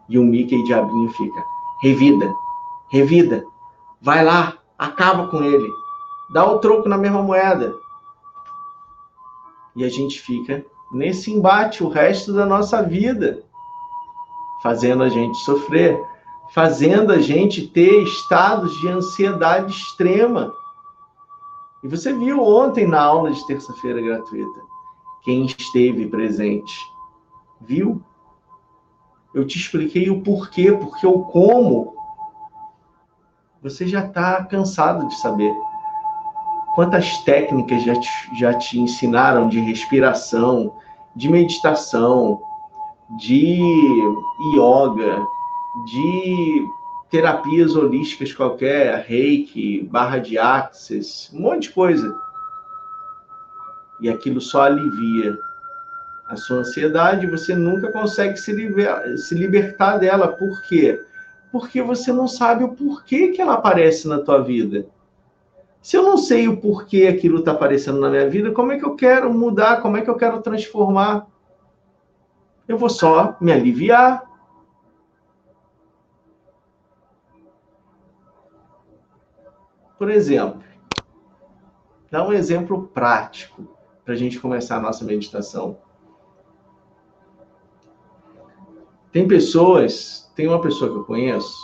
E 0.09 0.17
o 0.17 0.23
Mickey 0.23 0.63
Diabinho 0.63 1.09
fica: 1.11 1.43
revida, 1.81 2.33
revida, 2.91 3.45
vai 4.01 4.23
lá, 4.23 4.57
acaba 4.77 5.27
com 5.27 5.43
ele, 5.43 5.67
dá 6.33 6.45
o 6.45 6.59
troco 6.59 6.89
na 6.89 6.97
mesma 6.97 7.21
moeda. 7.21 7.73
E 9.75 9.83
a 9.83 9.89
gente 9.89 10.21
fica 10.21 10.65
nesse 10.91 11.31
embate 11.31 11.83
o 11.83 11.89
resto 11.89 12.33
da 12.33 12.45
nossa 12.45 12.81
vida, 12.81 13.43
fazendo 14.63 15.03
a 15.03 15.09
gente 15.09 15.37
sofrer, 15.39 15.99
fazendo 16.53 17.11
a 17.11 17.19
gente 17.19 17.67
ter 17.67 18.03
estados 18.03 18.73
de 18.79 18.87
ansiedade 18.87 19.71
extrema. 19.71 20.53
E 21.83 21.87
você 21.87 22.13
viu 22.13 22.41
ontem 22.41 22.87
na 22.87 23.01
aula 23.01 23.31
de 23.31 23.45
terça-feira 23.45 24.01
gratuita 24.01 24.65
quem 25.25 25.47
esteve 25.47 26.05
presente 26.05 26.79
viu. 27.59 28.01
Eu 29.33 29.45
te 29.45 29.57
expliquei 29.57 30.09
o 30.09 30.21
porquê, 30.21 30.71
porque 30.71 31.05
o 31.05 31.23
como 31.23 31.95
você 33.61 33.87
já 33.87 34.05
está 34.05 34.45
cansado 34.45 35.07
de 35.07 35.15
saber. 35.15 35.51
Quantas 36.75 37.17
técnicas 37.23 37.83
já 37.83 37.95
te, 37.95 38.09
já 38.37 38.53
te 38.53 38.79
ensinaram 38.79 39.47
de 39.47 39.59
respiração, 39.59 40.73
de 41.15 41.29
meditação, 41.29 42.41
de 43.17 43.57
yoga, 44.53 45.25
de 45.85 46.67
terapias 47.09 47.75
holísticas 47.75 48.33
qualquer, 48.33 49.05
reiki, 49.07 49.83
barra 49.89 50.17
de 50.19 50.37
axis, 50.37 51.31
um 51.33 51.41
monte 51.41 51.63
de 51.63 51.69
coisa 51.71 52.25
e 54.01 54.09
aquilo 54.09 54.41
só 54.41 54.63
alivia 54.63 55.37
a 56.27 56.35
sua 56.35 56.57
ansiedade, 56.57 57.27
você 57.27 57.55
nunca 57.55 57.91
consegue 57.91 58.37
se, 58.37 58.51
liber, 58.51 59.17
se 59.17 59.35
libertar 59.35 59.97
dela. 59.99 60.27
Por 60.27 60.61
quê? 60.67 60.99
Porque 61.51 61.81
você 61.81 62.11
não 62.11 62.27
sabe 62.27 62.63
o 62.63 62.73
porquê 62.73 63.29
que 63.29 63.41
ela 63.41 63.53
aparece 63.53 64.07
na 64.07 64.19
tua 64.19 64.41
vida. 64.41 64.85
Se 65.85 65.95
eu 65.95 66.01
não 66.01 66.17
sei 66.17 66.47
o 66.47 66.59
porquê 66.59 67.05
aquilo 67.05 67.37
está 67.37 67.51
aparecendo 67.51 67.99
na 67.99 68.09
minha 68.09 68.27
vida, 68.27 68.51
como 68.51 68.71
é 68.71 68.79
que 68.79 68.83
eu 68.83 68.95
quero 68.95 69.31
mudar? 69.31 69.83
Como 69.83 69.95
é 69.95 70.01
que 70.01 70.09
eu 70.09 70.17
quero 70.17 70.41
transformar? 70.41 71.27
Eu 72.67 72.75
vou 72.75 72.89
só 72.89 73.37
me 73.39 73.51
aliviar. 73.51 74.27
Por 79.99 80.09
exemplo, 80.09 80.63
dá 82.09 82.27
um 82.27 82.33
exemplo 82.33 82.87
prático 82.87 83.77
para 84.03 84.15
a 84.15 84.17
gente 84.17 84.39
começar 84.39 84.77
a 84.77 84.81
nossa 84.81 85.05
meditação. 85.05 85.77
Tem 89.11 89.27
pessoas, 89.27 90.31
tem 90.35 90.47
uma 90.47 90.59
pessoa 90.59 90.89
que 90.89 90.97
eu 90.97 91.05
conheço, 91.05 91.55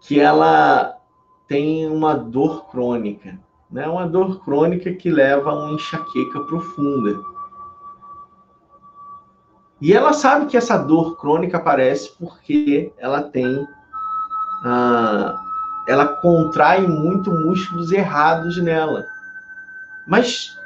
que 0.00 0.18
ela 0.18 0.93
tem 1.48 1.86
uma 1.88 2.14
dor 2.14 2.66
crônica, 2.70 3.38
né? 3.70 3.86
Uma 3.88 4.06
dor 4.06 4.42
crônica 4.44 4.92
que 4.92 5.10
leva 5.10 5.50
a 5.50 5.54
uma 5.54 5.74
enxaqueca 5.74 6.40
profunda. 6.40 7.20
E 9.80 9.92
ela 9.92 10.12
sabe 10.12 10.46
que 10.46 10.56
essa 10.56 10.78
dor 10.78 11.16
crônica 11.16 11.56
aparece 11.56 12.12
porque 12.18 12.92
ela 12.96 13.22
tem, 13.22 13.66
ah, 14.64 15.36
ela 15.86 16.06
contrai 16.06 16.86
muito 16.86 17.30
músculos 17.30 17.92
errados 17.92 18.62
nela. 18.62 19.04
Mas 20.06 20.56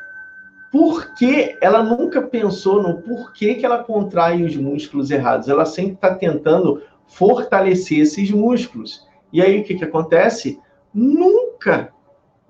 por 0.70 1.14
que 1.14 1.56
ela 1.60 1.82
nunca 1.82 2.20
pensou 2.20 2.82
no 2.82 3.00
porquê 3.02 3.54
que 3.54 3.64
ela 3.64 3.82
contrai 3.82 4.44
os 4.44 4.54
músculos 4.56 5.10
errados? 5.10 5.48
Ela 5.48 5.64
sempre 5.64 5.94
está 5.94 6.14
tentando 6.14 6.82
fortalecer 7.06 8.00
esses 8.00 8.30
músculos. 8.30 9.06
E 9.32 9.40
aí 9.42 9.60
o 9.60 9.64
que, 9.64 9.74
que 9.76 9.84
acontece? 9.84 10.60
Nunca, 10.98 11.94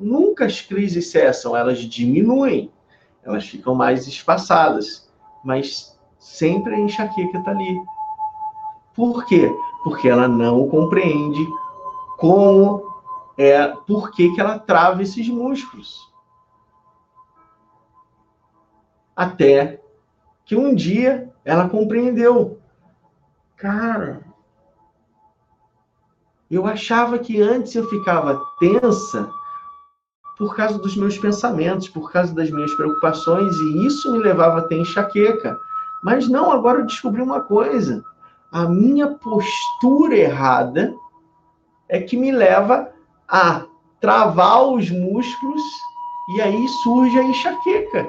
nunca 0.00 0.46
as 0.46 0.62
crises 0.62 1.10
cessam, 1.10 1.54
elas 1.54 1.80
diminuem, 1.80 2.72
elas 3.22 3.46
ficam 3.46 3.74
mais 3.74 4.06
espaçadas, 4.06 5.06
mas 5.44 6.00
sempre 6.18 6.74
a 6.74 6.78
enxaqueca 6.78 7.36
está 7.36 7.50
ali. 7.50 7.78
Por 8.94 9.26
quê? 9.26 9.54
Porque 9.84 10.08
ela 10.08 10.26
não 10.26 10.66
compreende 10.66 11.46
como 12.16 12.82
é, 13.36 13.68
por 13.86 14.12
que, 14.12 14.34
que 14.34 14.40
ela 14.40 14.58
trava 14.58 15.02
esses 15.02 15.28
músculos. 15.28 16.10
Até 19.14 19.78
que 20.46 20.56
um 20.56 20.74
dia 20.74 21.30
ela 21.44 21.68
compreendeu. 21.68 22.58
Cara, 23.56 24.22
eu 26.50 26.66
achava 26.66 27.18
que 27.18 27.40
antes 27.40 27.74
eu 27.74 27.88
ficava 27.88 28.40
tensa 28.58 29.28
por 30.38 30.54
causa 30.54 30.78
dos 30.78 30.96
meus 30.96 31.18
pensamentos, 31.18 31.88
por 31.88 32.12
causa 32.12 32.34
das 32.34 32.50
minhas 32.50 32.72
preocupações, 32.74 33.54
e 33.56 33.86
isso 33.86 34.12
me 34.12 34.18
levava 34.18 34.58
a 34.58 34.62
ter 34.62 34.78
enxaqueca. 34.78 35.58
Mas 36.02 36.28
não, 36.28 36.52
agora 36.52 36.78
eu 36.78 36.86
descobri 36.86 37.20
uma 37.20 37.40
coisa. 37.40 38.04
A 38.52 38.64
minha 38.66 39.08
postura 39.08 40.16
errada 40.16 40.94
é 41.88 42.00
que 42.00 42.16
me 42.16 42.30
leva 42.30 42.88
a 43.28 43.64
travar 44.00 44.62
os 44.62 44.88
músculos 44.90 45.62
e 46.34 46.40
aí 46.40 46.68
surge 46.82 47.18
a 47.18 47.24
enxaqueca. 47.24 48.06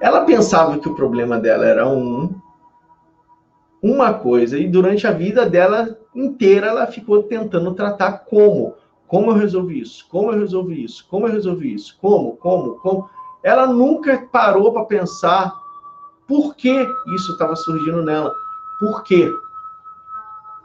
Ela 0.00 0.24
pensava 0.24 0.78
que 0.78 0.88
o 0.88 0.94
problema 0.94 1.38
dela 1.38 1.64
era 1.64 1.88
um, 1.88 2.34
uma 3.82 4.12
coisa, 4.14 4.58
e 4.58 4.66
durante 4.66 5.06
a 5.06 5.12
vida 5.12 5.48
dela 5.48 5.98
inteira 6.18 6.68
ela 6.68 6.86
ficou 6.86 7.22
tentando 7.22 7.74
tratar 7.74 8.24
como. 8.24 8.74
Como 9.06 9.30
eu 9.30 9.34
resolvi 9.34 9.80
isso? 9.80 10.06
Como 10.10 10.32
eu 10.32 10.38
resolvi 10.38 10.84
isso? 10.84 11.06
Como 11.08 11.26
eu 11.26 11.32
resolvi 11.32 11.74
isso? 11.74 11.96
Como? 12.00 12.36
Como? 12.36 12.76
Como? 12.76 13.08
Ela 13.42 13.66
nunca 13.66 14.26
parou 14.30 14.72
para 14.72 14.84
pensar 14.84 15.54
por 16.26 16.54
que 16.54 16.86
isso 17.14 17.32
estava 17.32 17.56
surgindo 17.56 18.02
nela. 18.02 18.32
Por 18.78 19.02
quê? 19.02 19.30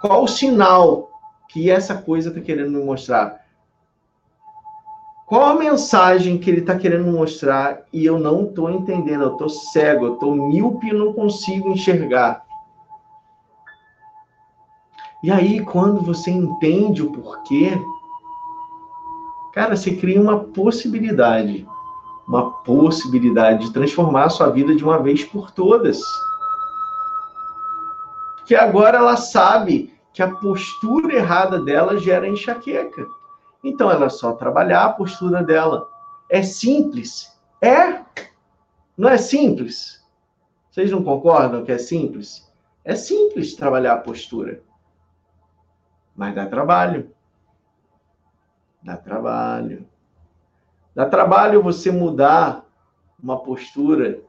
Qual 0.02 0.24
o 0.24 0.28
sinal 0.28 1.10
que 1.48 1.72
essa 1.72 1.96
coisa 1.96 2.30
está 2.30 2.42
querendo 2.42 2.72
me 2.72 2.84
mostrar? 2.84 3.42
Qual 5.26 5.46
a 5.46 5.56
mensagem 5.56 6.38
que 6.38 6.50
ele 6.50 6.60
está 6.60 6.78
querendo 6.78 7.10
mostrar 7.10 7.84
e 7.94 8.06
eu 8.06 8.20
não 8.20 8.44
estou 8.44 8.70
entendendo? 8.70 9.24
Eu 9.24 9.32
estou 9.32 9.50
cego, 9.50 10.06
eu 10.06 10.14
estou 10.16 10.36
míope 10.36 10.90
e 10.90 10.94
não 10.94 11.14
consigo 11.14 11.70
enxergar. 11.70 12.44
E 15.24 15.32
aí, 15.32 15.64
quando 15.64 16.02
você 16.02 16.30
entende 16.30 17.02
o 17.02 17.10
porquê, 17.10 17.72
cara, 19.54 19.74
você 19.74 19.96
cria 19.96 20.20
uma 20.20 20.40
possibilidade, 20.40 21.66
uma 22.28 22.52
possibilidade 22.64 23.68
de 23.68 23.72
transformar 23.72 24.26
a 24.26 24.30
sua 24.30 24.50
vida 24.50 24.76
de 24.76 24.84
uma 24.84 25.02
vez 25.02 25.24
por 25.24 25.50
todas. 25.50 26.02
Que 28.46 28.54
agora 28.54 28.98
ela 28.98 29.16
sabe 29.16 29.94
que 30.14 30.22
a 30.22 30.30
postura 30.30 31.16
errada 31.16 31.58
dela 31.58 31.98
gera 31.98 32.28
enxaqueca. 32.28 33.08
Então 33.64 33.90
ela 33.90 34.08
é 34.08 34.10
só 34.10 34.34
trabalhar 34.34 34.84
a 34.84 34.94
postura 34.94 35.42
dela. 35.42 35.88
É 36.30 36.44
simples? 36.44 37.32
É. 37.62 38.02
Não 38.98 39.08
é 39.08 39.18
simples? 39.18 40.04
Vocês 40.70 40.92
não 40.92 41.02
concordam 41.02 41.64
que 41.64 41.72
é 41.72 41.78
simples? 41.78 42.52
É 42.84 42.94
simples 42.94 43.56
trabalhar 43.56 43.94
a 43.94 43.98
postura. 43.98 44.62
Mas 46.16 46.36
dá 46.36 46.46
trabalho. 46.46 47.12
Dá 48.82 48.98
trabalho. 48.98 49.88
Dá 50.94 51.06
trabalho 51.06 51.64
você 51.64 51.92
mudar 51.92 52.66
uma 53.22 53.40
postura 53.42 54.22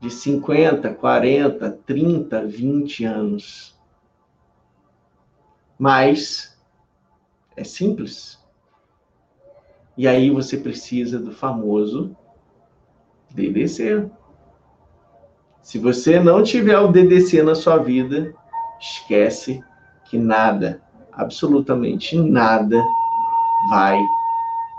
de 0.00 0.10
50, 0.10 0.94
40, 0.94 1.70
30, 1.86 2.46
20 2.46 3.04
anos. 3.04 3.78
Mas 5.78 6.58
é 7.56 7.64
simples. 7.64 8.38
E 9.96 10.08
aí 10.08 10.30
você 10.30 10.56
precisa 10.56 11.18
do 11.18 11.30
famoso 11.30 12.16
DDC. 13.30 14.10
Se 15.62 15.78
você 15.78 16.18
não 16.18 16.42
tiver 16.42 16.78
o 16.78 16.90
DDC 16.90 17.42
na 17.42 17.54
sua 17.54 17.76
vida, 17.76 18.34
esquece 18.80 19.62
que 20.04 20.18
nada, 20.18 20.82
absolutamente 21.20 22.16
nada, 22.18 22.82
vai 23.68 24.00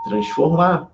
transformar. 0.04 0.90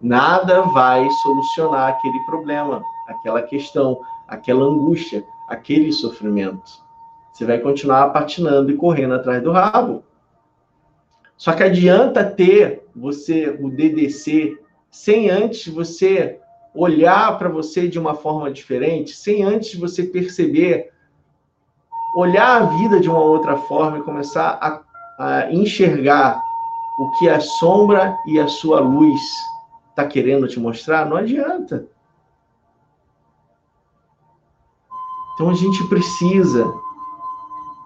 Nada 0.00 0.62
vai 0.62 1.08
solucionar 1.22 1.90
aquele 1.90 2.18
problema, 2.20 2.82
aquela 3.06 3.42
questão, 3.42 4.00
aquela 4.26 4.64
angústia, 4.64 5.24
aquele 5.48 5.92
sofrimento. 5.92 6.70
Você 7.32 7.44
vai 7.44 7.58
continuar 7.58 8.08
patinando 8.10 8.70
e 8.70 8.76
correndo 8.76 9.14
atrás 9.14 9.42
do 9.42 9.52
rabo. 9.52 10.02
Só 11.36 11.52
que 11.52 11.62
adianta 11.62 12.24
ter 12.24 12.82
você 12.94 13.48
o 13.60 13.70
DDC 13.70 14.58
sem 14.90 15.30
antes 15.30 15.72
você 15.72 16.38
olhar 16.74 17.38
para 17.38 17.48
você 17.48 17.88
de 17.88 17.98
uma 17.98 18.14
forma 18.14 18.50
diferente, 18.50 19.10
sem 19.10 19.42
antes 19.42 19.78
você 19.78 20.04
perceber, 20.04 20.90
olhar 22.14 22.62
a 22.62 22.66
vida 22.66 23.00
de 23.00 23.08
uma 23.08 23.20
outra 23.20 23.56
forma 23.56 23.98
e 23.98 24.02
começar 24.02 24.58
a, 24.60 24.80
a 25.18 25.52
enxergar 25.52 26.42
o 26.98 27.10
que 27.12 27.28
a 27.28 27.40
sombra 27.40 28.18
e 28.26 28.38
a 28.38 28.48
sua 28.48 28.80
luz 28.80 29.20
está 29.90 30.06
querendo 30.06 30.48
te 30.48 30.58
mostrar, 30.58 31.06
não 31.06 31.16
adianta. 31.16 31.86
Então 35.34 35.48
a 35.48 35.54
gente 35.54 35.82
precisa 35.88 36.70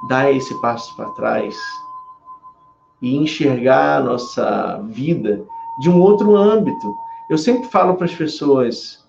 dar 0.09 0.33
esse 0.33 0.53
passo 0.61 0.95
para 0.97 1.11
trás 1.11 1.57
e 3.01 3.17
enxergar 3.17 3.99
a 3.99 4.03
nossa 4.03 4.83
vida 4.89 5.45
de 5.81 5.89
um 5.89 6.01
outro 6.01 6.37
âmbito. 6.37 6.97
Eu 7.29 7.39
sempre 7.39 7.69
falo 7.69 7.95
para 7.95 8.07
as 8.07 8.15
pessoas, 8.15 9.07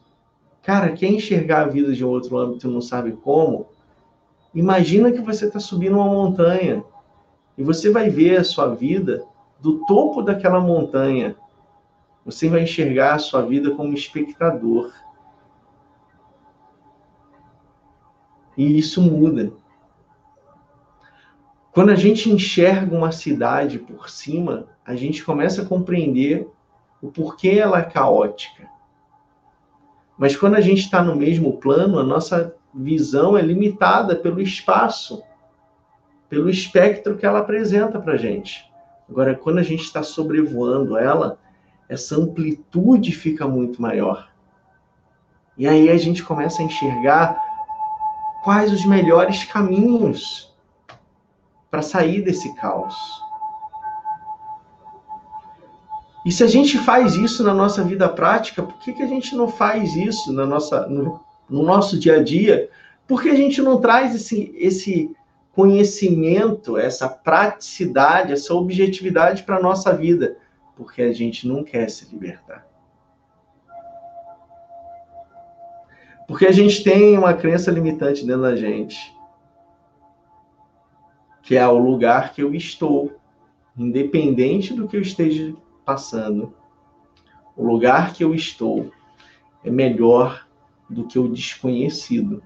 cara, 0.63 0.91
quer 0.91 1.07
enxergar 1.07 1.61
a 1.61 1.67
vida 1.67 1.93
de 1.93 2.03
um 2.05 2.09
outro 2.09 2.37
âmbito 2.37 2.69
não 2.69 2.81
sabe 2.81 3.13
como? 3.13 3.67
Imagina 4.55 5.11
que 5.11 5.19
você 5.19 5.47
está 5.47 5.59
subindo 5.59 5.97
uma 5.97 6.05
montanha 6.05 6.81
e 7.57 7.63
você 7.63 7.91
vai 7.91 8.09
ver 8.09 8.37
a 8.37 8.43
sua 8.43 8.73
vida 8.73 9.25
do 9.59 9.85
topo 9.85 10.21
daquela 10.21 10.61
montanha. 10.61 11.35
Você 12.23 12.47
vai 12.47 12.63
enxergar 12.63 13.15
a 13.15 13.19
sua 13.19 13.41
vida 13.41 13.75
como 13.75 13.93
espectador. 13.93 14.93
E 18.57 18.79
isso 18.79 19.01
muda. 19.01 19.51
Quando 21.73 21.89
a 21.89 21.95
gente 21.95 22.29
enxerga 22.29 22.95
uma 22.95 23.11
cidade 23.11 23.77
por 23.77 24.09
cima, 24.09 24.67
a 24.85 24.95
gente 24.95 25.25
começa 25.25 25.63
a 25.63 25.65
compreender 25.65 26.49
o 27.01 27.11
porquê 27.11 27.59
ela 27.59 27.79
é 27.79 27.83
caótica. 27.83 28.69
Mas 30.17 30.35
quando 30.35 30.55
a 30.55 30.61
gente 30.61 30.79
está 30.79 31.03
no 31.03 31.15
mesmo 31.15 31.57
plano, 31.57 31.99
a 31.99 32.03
nossa 32.03 32.55
visão 32.73 33.37
é 33.37 33.41
limitada 33.41 34.15
pelo 34.15 34.41
espaço, 34.41 35.21
pelo 36.29 36.49
espectro 36.49 37.17
que 37.17 37.25
ela 37.25 37.39
apresenta 37.39 37.99
para 37.99 38.13
a 38.13 38.17
gente. 38.17 38.65
Agora, 39.09 39.35
quando 39.35 39.59
a 39.59 39.63
gente 39.63 39.83
está 39.83 40.01
sobrevoando 40.01 40.97
ela, 40.97 41.37
essa 41.87 42.15
amplitude 42.15 43.11
fica 43.11 43.47
muito 43.47 43.81
maior. 43.81 44.29
E 45.57 45.67
aí 45.67 45.89
a 45.89 45.97
gente 45.97 46.23
começa 46.23 46.61
a 46.61 46.65
enxergar 46.65 47.39
quais 48.43 48.71
os 48.71 48.85
melhores 48.85 49.43
caminhos 49.45 50.53
para 51.69 51.81
sair 51.81 52.21
desse 52.21 52.53
caos. 52.55 52.95
E 56.25 56.31
se 56.31 56.43
a 56.43 56.47
gente 56.47 56.79
faz 56.79 57.15
isso 57.15 57.43
na 57.43 57.53
nossa 57.53 57.83
vida 57.83 58.09
prática, 58.09 58.63
por 58.63 58.79
que, 58.79 58.93
que 58.93 59.03
a 59.03 59.07
gente 59.07 59.35
não 59.35 59.47
faz 59.47 59.95
isso 59.95 60.33
na 60.33 60.43
nossa, 60.43 60.87
no, 60.87 61.19
no 61.47 61.61
nosso 61.61 61.99
dia 61.99 62.15
a 62.15 62.23
dia? 62.23 62.67
Por 63.07 63.21
que 63.21 63.29
a 63.29 63.35
gente 63.35 63.61
não 63.61 63.79
traz 63.79 64.15
esse, 64.15 64.51
esse 64.57 65.15
conhecimento, 65.53 66.77
essa 66.77 67.07
praticidade, 67.07 68.33
essa 68.33 68.55
objetividade 68.55 69.43
para 69.43 69.57
a 69.57 69.61
nossa 69.61 69.95
vida? 69.95 70.35
Porque 70.75 71.03
a 71.03 71.13
gente 71.13 71.47
não 71.47 71.63
quer 71.63 71.89
se 71.91 72.09
libertar. 72.11 72.65
Porque 76.27 76.47
a 76.47 76.51
gente 76.51 76.83
tem 76.83 77.15
uma 77.15 77.35
crença 77.35 77.69
limitante 77.69 78.25
dentro 78.25 78.41
da 78.41 78.55
gente 78.55 79.13
que 81.43 81.55
é 81.55 81.67
o 81.67 81.77
lugar 81.77 82.33
que 82.33 82.41
eu 82.41 82.55
estou, 82.55 83.19
independente 83.77 84.73
do 84.73 84.87
que 84.87 84.97
eu 84.97 85.01
esteja 85.01 85.53
passando. 85.85 86.53
O 87.55 87.63
lugar 87.63 88.13
que 88.13 88.23
eu 88.23 88.33
estou 88.33 88.91
é 89.63 89.69
melhor 89.69 90.45
do 90.89 91.05
que 91.05 91.17
o 91.17 91.29
desconhecido. 91.29 92.43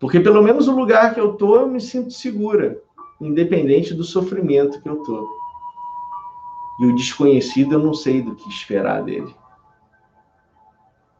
Porque 0.00 0.18
pelo 0.18 0.42
menos 0.42 0.66
o 0.66 0.74
lugar 0.74 1.14
que 1.14 1.20
eu 1.20 1.32
estou, 1.32 1.60
eu 1.60 1.68
me 1.68 1.80
sinto 1.80 2.12
segura, 2.12 2.82
independente 3.20 3.94
do 3.94 4.02
sofrimento 4.02 4.80
que 4.80 4.88
eu 4.88 5.00
estou. 5.00 5.28
E 6.80 6.86
o 6.86 6.96
desconhecido, 6.96 7.74
eu 7.74 7.78
não 7.78 7.94
sei 7.94 8.22
do 8.22 8.34
que 8.34 8.48
esperar 8.48 9.04
dele. 9.04 9.34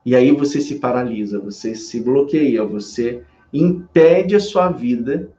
E 0.05 0.17
aí 0.17 0.33
você 0.33 0.61
se 0.61 0.81
paralisa, 0.81 1.39
você 1.39 1.75
se 1.75 2.01
bloqueia, 2.01 2.65
você 2.65 3.25
impede 3.53 4.35
a 4.35 4.41
sua 4.41 4.69
vida 4.69 5.31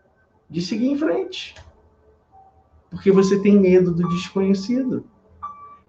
de 0.50 0.62
seguir 0.62 0.88
em 0.88 0.98
frente. 0.98 1.56
Porque 2.94 3.12
você 3.12 3.40
tem 3.40 3.60
medo 3.60 3.92
do 3.92 4.08
desconhecido. 4.10 5.04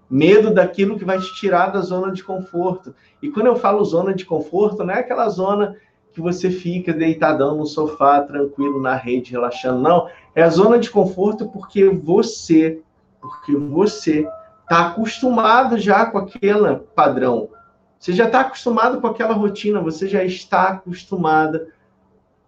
Medo 0.08 0.52
daquilo 0.52 0.98
que 0.98 1.04
vai 1.04 1.18
te 1.18 1.34
tirar 1.34 1.66
da 1.68 1.80
zona 1.80 2.10
de 2.12 2.24
conforto. 2.24 2.94
E 3.22 3.28
quando 3.30 3.46
eu 3.46 3.56
falo 3.56 3.84
zona 3.84 4.14
de 4.14 4.24
conforto, 4.24 4.82
não 4.82 4.94
é 4.94 5.00
aquela 5.00 5.28
zona 5.28 5.76
que 6.14 6.20
você 6.20 6.50
fica 6.50 6.94
deitadão 6.94 7.56
no 7.56 7.66
sofá, 7.66 8.22
tranquilo 8.22 8.80
na 8.80 8.94
rede, 8.94 9.32
relaxando. 9.32 9.82
Não, 9.82 10.08
é 10.34 10.42
a 10.42 10.48
zona 10.48 10.78
de 10.78 10.88
conforto 10.88 11.48
porque 11.48 11.88
você, 11.90 12.80
porque 13.20 13.54
você 13.54 14.26
está 14.62 14.86
acostumado 14.86 15.76
já 15.78 16.06
com 16.06 16.18
aquele 16.18 16.76
padrão. 16.94 17.50
Você 17.98 18.12
já 18.12 18.24
está 18.24 18.40
acostumado 18.40 18.98
com 19.00 19.06
aquela 19.06 19.34
rotina, 19.34 19.80
você 19.80 20.08
já 20.08 20.24
está 20.24 20.68
acostumada 20.68 21.68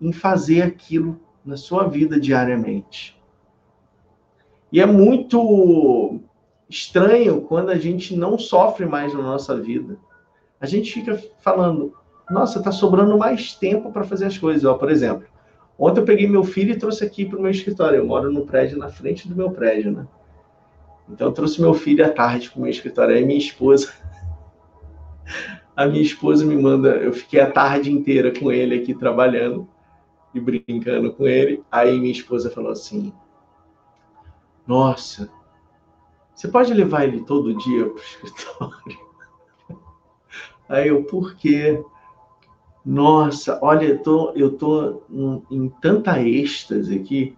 em 0.01 0.13
fazer 0.13 0.63
aquilo 0.63 1.21
na 1.45 1.59
sua 1.59 1.85
vida 1.89 2.19
diariamente. 2.19 3.16
E 4.73 4.81
é 4.81 4.87
muito 4.87 6.21
estranho 6.69 7.43
quando 7.43 7.71
a 7.71 7.77
gente 7.77 8.17
não 8.17 8.39
sofre 8.39 8.87
mais 8.87 9.15
na 9.15 9.23
nossa 9.23 9.57
vida. 9.61 9.97
A 10.61 10.67
gente 10.67 10.93
fica 10.93 11.21
falando, 11.39 11.95
nossa, 12.31 12.63
tá 12.63 12.73
sobrando 12.73 13.17
mais 13.17 13.55
tempo 13.55 13.93
para 13.93 14.05
fazer 14.05 14.27
as 14.27 14.37
coisas. 14.37 14.65
Ó, 14.65 14.75
por 14.75 14.91
exemplo, 14.91 15.27
ontem 15.79 16.01
eu 16.01 16.05
peguei 16.05 16.27
meu 16.27 16.43
filho 16.43 16.73
e 16.73 16.79
trouxe 16.79 17.05
aqui 17.05 17.25
para 17.25 17.39
o 17.39 17.43
meu 17.43 17.51
escritório. 17.51 17.99
Eu 17.99 18.07
moro 18.07 18.33
no 18.33 18.45
prédio, 18.45 18.79
na 18.79 18.89
frente 18.89 19.29
do 19.29 19.37
meu 19.37 19.51
prédio, 19.51 19.93
né? 19.93 20.07
Então 21.09 21.29
eu 21.29 21.33
trouxe 21.33 21.61
meu 21.61 21.73
filho 21.73 22.05
à 22.05 22.09
tarde 22.09 22.51
para 22.51 22.59
o 22.59 22.63
meu 22.63 22.71
escritório. 22.71 23.15
Aí 23.15 23.25
minha 23.25 23.39
esposa, 23.39 23.93
a 25.77 25.87
minha 25.87 26.03
esposa 26.03 26.45
me 26.45 26.57
manda, 26.57 26.97
eu 26.97 27.13
fiquei 27.13 27.41
a 27.41 27.51
tarde 27.51 27.93
inteira 27.93 28.33
com 28.37 28.51
ele 28.51 28.75
aqui 28.75 28.95
trabalhando. 28.95 29.69
e 30.35 30.41
brincando 30.41 31.13
com 31.13 31.27
ele. 31.27 31.63
Aí 31.71 31.99
minha 31.99 32.13
esposa 32.13 32.51
falou 32.51 32.73
assim: 32.73 33.13
Nossa, 34.67 35.31
você 36.35 36.49
pode 36.49 36.75
levar 36.75 37.05
ele 37.05 37.23
todo 37.23 37.57
dia 37.57 37.87
para 37.87 37.95
o 37.95 37.99
escritório? 37.99 39.07
Aí 40.69 40.89
eu, 40.89 41.05
por 41.05 41.35
quê? 41.37 41.83
Nossa, 42.85 43.59
olha, 43.63 43.87
eu 43.87 43.99
tô, 44.03 44.33
eu 44.33 44.53
tô 44.57 45.03
em, 45.11 45.43
em 45.51 45.69
tanta 45.69 46.21
êxtase 46.21 46.95
aqui 46.95 47.37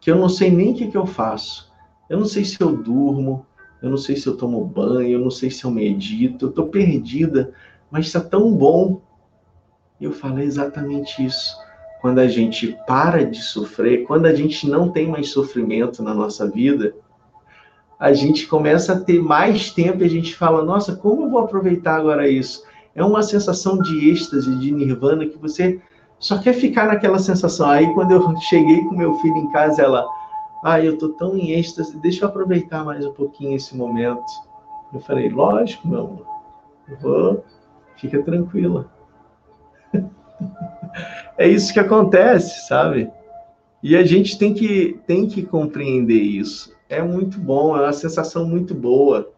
que 0.00 0.10
eu 0.10 0.16
não 0.16 0.28
sei 0.28 0.50
nem 0.50 0.72
o 0.72 0.74
que, 0.74 0.90
que 0.90 0.96
eu 0.96 1.06
faço. 1.06 1.72
Eu 2.08 2.18
não 2.18 2.26
sei 2.26 2.44
se 2.44 2.60
eu 2.60 2.76
durmo, 2.76 3.46
eu 3.80 3.90
não 3.90 3.96
sei 3.96 4.16
se 4.16 4.26
eu 4.26 4.36
tomo 4.36 4.64
banho, 4.64 5.12
eu 5.12 5.20
não 5.20 5.30
sei 5.30 5.50
se 5.50 5.64
eu 5.64 5.70
medito, 5.70 6.46
eu 6.46 6.52
tô 6.52 6.66
perdida, 6.66 7.54
mas 7.90 8.06
está 8.06 8.20
tão 8.20 8.52
bom. 8.52 9.00
Eu 10.00 10.12
falei 10.12 10.44
exatamente 10.44 11.24
isso. 11.24 11.56
Quando 12.02 12.18
a 12.18 12.26
gente 12.26 12.76
para 12.84 13.24
de 13.24 13.40
sofrer, 13.40 14.04
quando 14.04 14.26
a 14.26 14.34
gente 14.34 14.68
não 14.68 14.90
tem 14.90 15.06
mais 15.06 15.30
sofrimento 15.30 16.02
na 16.02 16.12
nossa 16.12 16.50
vida, 16.50 16.92
a 17.96 18.12
gente 18.12 18.48
começa 18.48 18.94
a 18.94 19.00
ter 19.00 19.22
mais 19.22 19.70
tempo 19.70 20.02
e 20.02 20.06
a 20.06 20.10
gente 20.10 20.34
fala: 20.34 20.64
nossa, 20.64 20.96
como 20.96 21.22
eu 21.22 21.30
vou 21.30 21.38
aproveitar 21.38 21.94
agora 21.94 22.28
isso? 22.28 22.64
É 22.92 23.04
uma 23.04 23.22
sensação 23.22 23.78
de 23.78 24.10
êxtase, 24.10 24.52
de 24.56 24.72
nirvana, 24.72 25.26
que 25.26 25.38
você 25.38 25.80
só 26.18 26.38
quer 26.38 26.54
ficar 26.54 26.88
naquela 26.88 27.20
sensação. 27.20 27.70
Aí, 27.70 27.94
quando 27.94 28.10
eu 28.10 28.36
cheguei 28.40 28.82
com 28.82 28.96
meu 28.96 29.14
filho 29.18 29.36
em 29.36 29.52
casa, 29.52 29.82
ela, 29.82 30.04
ah, 30.64 30.80
eu 30.80 30.98
tô 30.98 31.10
tão 31.10 31.36
em 31.36 31.52
êxtase, 31.52 31.96
deixa 32.00 32.24
eu 32.24 32.28
aproveitar 32.28 32.84
mais 32.84 33.06
um 33.06 33.12
pouquinho 33.12 33.54
esse 33.54 33.76
momento. 33.76 34.24
Eu 34.92 34.98
falei: 34.98 35.28
lógico, 35.28 35.86
meu 35.86 36.00
amor, 36.00 36.26
eu 36.88 36.96
vou, 36.98 37.44
fica 37.94 38.20
tranquila. 38.24 38.90
é 41.36 41.48
isso 41.48 41.72
que 41.72 41.80
acontece, 41.80 42.66
sabe? 42.66 43.10
E 43.82 43.96
a 43.96 44.04
gente 44.04 44.38
tem 44.38 44.54
que, 44.54 45.00
tem 45.06 45.26
que 45.26 45.42
compreender 45.42 46.20
isso. 46.20 46.74
É 46.88 47.02
muito 47.02 47.40
bom, 47.40 47.76
é 47.76 47.82
uma 47.82 47.92
sensação 47.92 48.46
muito 48.46 48.74
boa. 48.74 49.32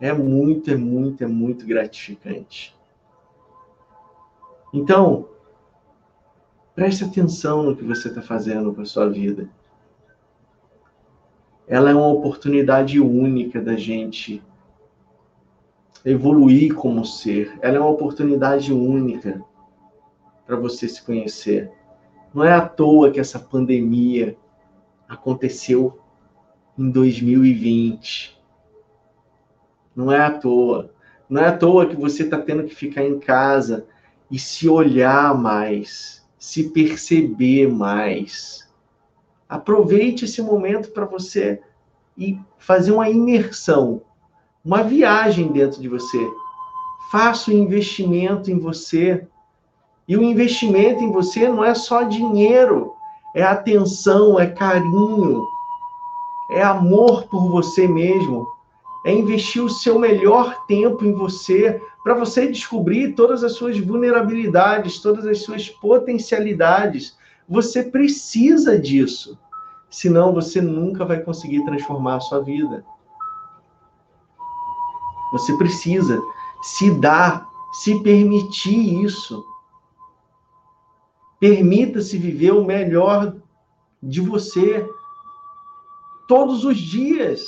É 0.00 0.12
muito, 0.12 0.70
é 0.70 0.76
muito, 0.76 1.22
é 1.22 1.26
muito 1.26 1.66
gratificante. 1.66 2.74
Então, 4.72 5.28
preste 6.74 7.04
atenção 7.04 7.62
no 7.62 7.76
que 7.76 7.84
você 7.84 8.08
está 8.08 8.22
fazendo 8.22 8.72
com 8.74 8.80
a 8.80 8.86
sua 8.86 9.08
vida. 9.08 9.48
Ela 11.68 11.90
é 11.90 11.94
uma 11.94 12.08
oportunidade 12.08 12.98
única 13.00 13.60
da 13.60 13.76
gente 13.76 14.42
evoluir 16.04 16.74
como 16.74 17.04
ser. 17.04 17.56
Ela 17.60 17.76
é 17.76 17.80
uma 17.80 17.90
oportunidade 17.90 18.72
única 18.72 19.44
para 20.52 20.60
você 20.60 20.86
se 20.86 21.00
conhecer. 21.02 21.72
Não 22.34 22.44
é 22.44 22.52
à 22.52 22.60
toa 22.60 23.10
que 23.10 23.18
essa 23.18 23.38
pandemia 23.38 24.36
aconteceu 25.08 25.98
em 26.76 26.90
2020. 26.90 28.38
Não 29.96 30.12
é 30.12 30.20
à 30.20 30.30
toa. 30.30 30.92
Não 31.26 31.40
é 31.40 31.48
à 31.48 31.56
toa 31.56 31.86
que 31.86 31.96
você 31.96 32.24
está 32.24 32.36
tendo 32.36 32.64
que 32.64 32.74
ficar 32.74 33.02
em 33.02 33.18
casa 33.18 33.86
e 34.30 34.38
se 34.38 34.68
olhar 34.68 35.34
mais, 35.34 36.22
se 36.38 36.68
perceber 36.68 37.68
mais. 37.68 38.70
Aproveite 39.48 40.26
esse 40.26 40.42
momento 40.42 40.90
para 40.90 41.06
você 41.06 41.62
e 42.14 42.38
fazer 42.58 42.92
uma 42.92 43.08
imersão, 43.08 44.02
uma 44.62 44.82
viagem 44.82 45.50
dentro 45.50 45.80
de 45.80 45.88
você. 45.88 46.18
Faça 47.10 47.50
um 47.50 47.54
investimento 47.54 48.50
em 48.50 48.58
você 48.58 49.26
e 50.12 50.16
o 50.16 50.22
investimento 50.22 51.02
em 51.02 51.10
você 51.10 51.48
não 51.48 51.64
é 51.64 51.74
só 51.74 52.02
dinheiro, 52.02 52.92
é 53.34 53.42
atenção, 53.42 54.38
é 54.38 54.46
carinho, 54.46 55.42
é 56.50 56.62
amor 56.62 57.24
por 57.28 57.50
você 57.50 57.88
mesmo, 57.88 58.46
é 59.06 59.14
investir 59.14 59.64
o 59.64 59.70
seu 59.70 59.98
melhor 59.98 60.66
tempo 60.66 61.02
em 61.02 61.14
você, 61.14 61.80
para 62.04 62.12
você 62.12 62.46
descobrir 62.46 63.14
todas 63.14 63.42
as 63.42 63.52
suas 63.52 63.78
vulnerabilidades, 63.78 64.98
todas 64.98 65.24
as 65.24 65.44
suas 65.44 65.70
potencialidades. 65.70 67.16
Você 67.48 67.82
precisa 67.82 68.78
disso. 68.78 69.38
Senão 69.88 70.34
você 70.34 70.60
nunca 70.60 71.06
vai 71.06 71.20
conseguir 71.20 71.64
transformar 71.64 72.16
a 72.16 72.20
sua 72.20 72.42
vida. 72.42 72.84
Você 75.32 75.56
precisa 75.56 76.20
se 76.60 76.90
dar, 77.00 77.48
se 77.72 77.98
permitir 78.02 79.02
isso. 79.02 79.42
Permita-se 81.42 82.16
viver 82.16 82.52
o 82.52 82.64
melhor 82.64 83.34
de 84.00 84.20
você 84.20 84.86
todos 86.28 86.64
os 86.64 86.78
dias. 86.78 87.42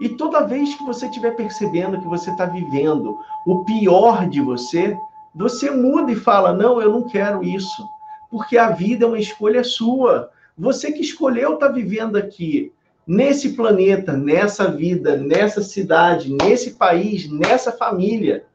E 0.00 0.08
toda 0.08 0.46
vez 0.46 0.72
que 0.76 0.84
você 0.84 1.06
estiver 1.06 1.34
percebendo 1.34 2.00
que 2.00 2.06
você 2.06 2.30
está 2.30 2.46
vivendo 2.46 3.18
o 3.44 3.64
pior 3.64 4.28
de 4.28 4.40
você, 4.40 4.96
você 5.34 5.68
muda 5.68 6.12
e 6.12 6.14
fala: 6.14 6.52
Não, 6.52 6.80
eu 6.80 6.92
não 6.92 7.08
quero 7.08 7.42
isso. 7.42 7.84
Porque 8.30 8.56
a 8.56 8.70
vida 8.70 9.04
é 9.04 9.08
uma 9.08 9.18
escolha 9.18 9.64
sua. 9.64 10.30
Você 10.56 10.92
que 10.92 11.00
escolheu 11.00 11.54
estar 11.54 11.66
tá 11.66 11.72
vivendo 11.72 12.14
aqui, 12.14 12.72
nesse 13.04 13.54
planeta, 13.54 14.12
nessa 14.12 14.70
vida, 14.70 15.16
nessa 15.16 15.60
cidade, 15.60 16.32
nesse 16.40 16.74
país, 16.74 17.28
nessa 17.28 17.72
família. 17.72 18.46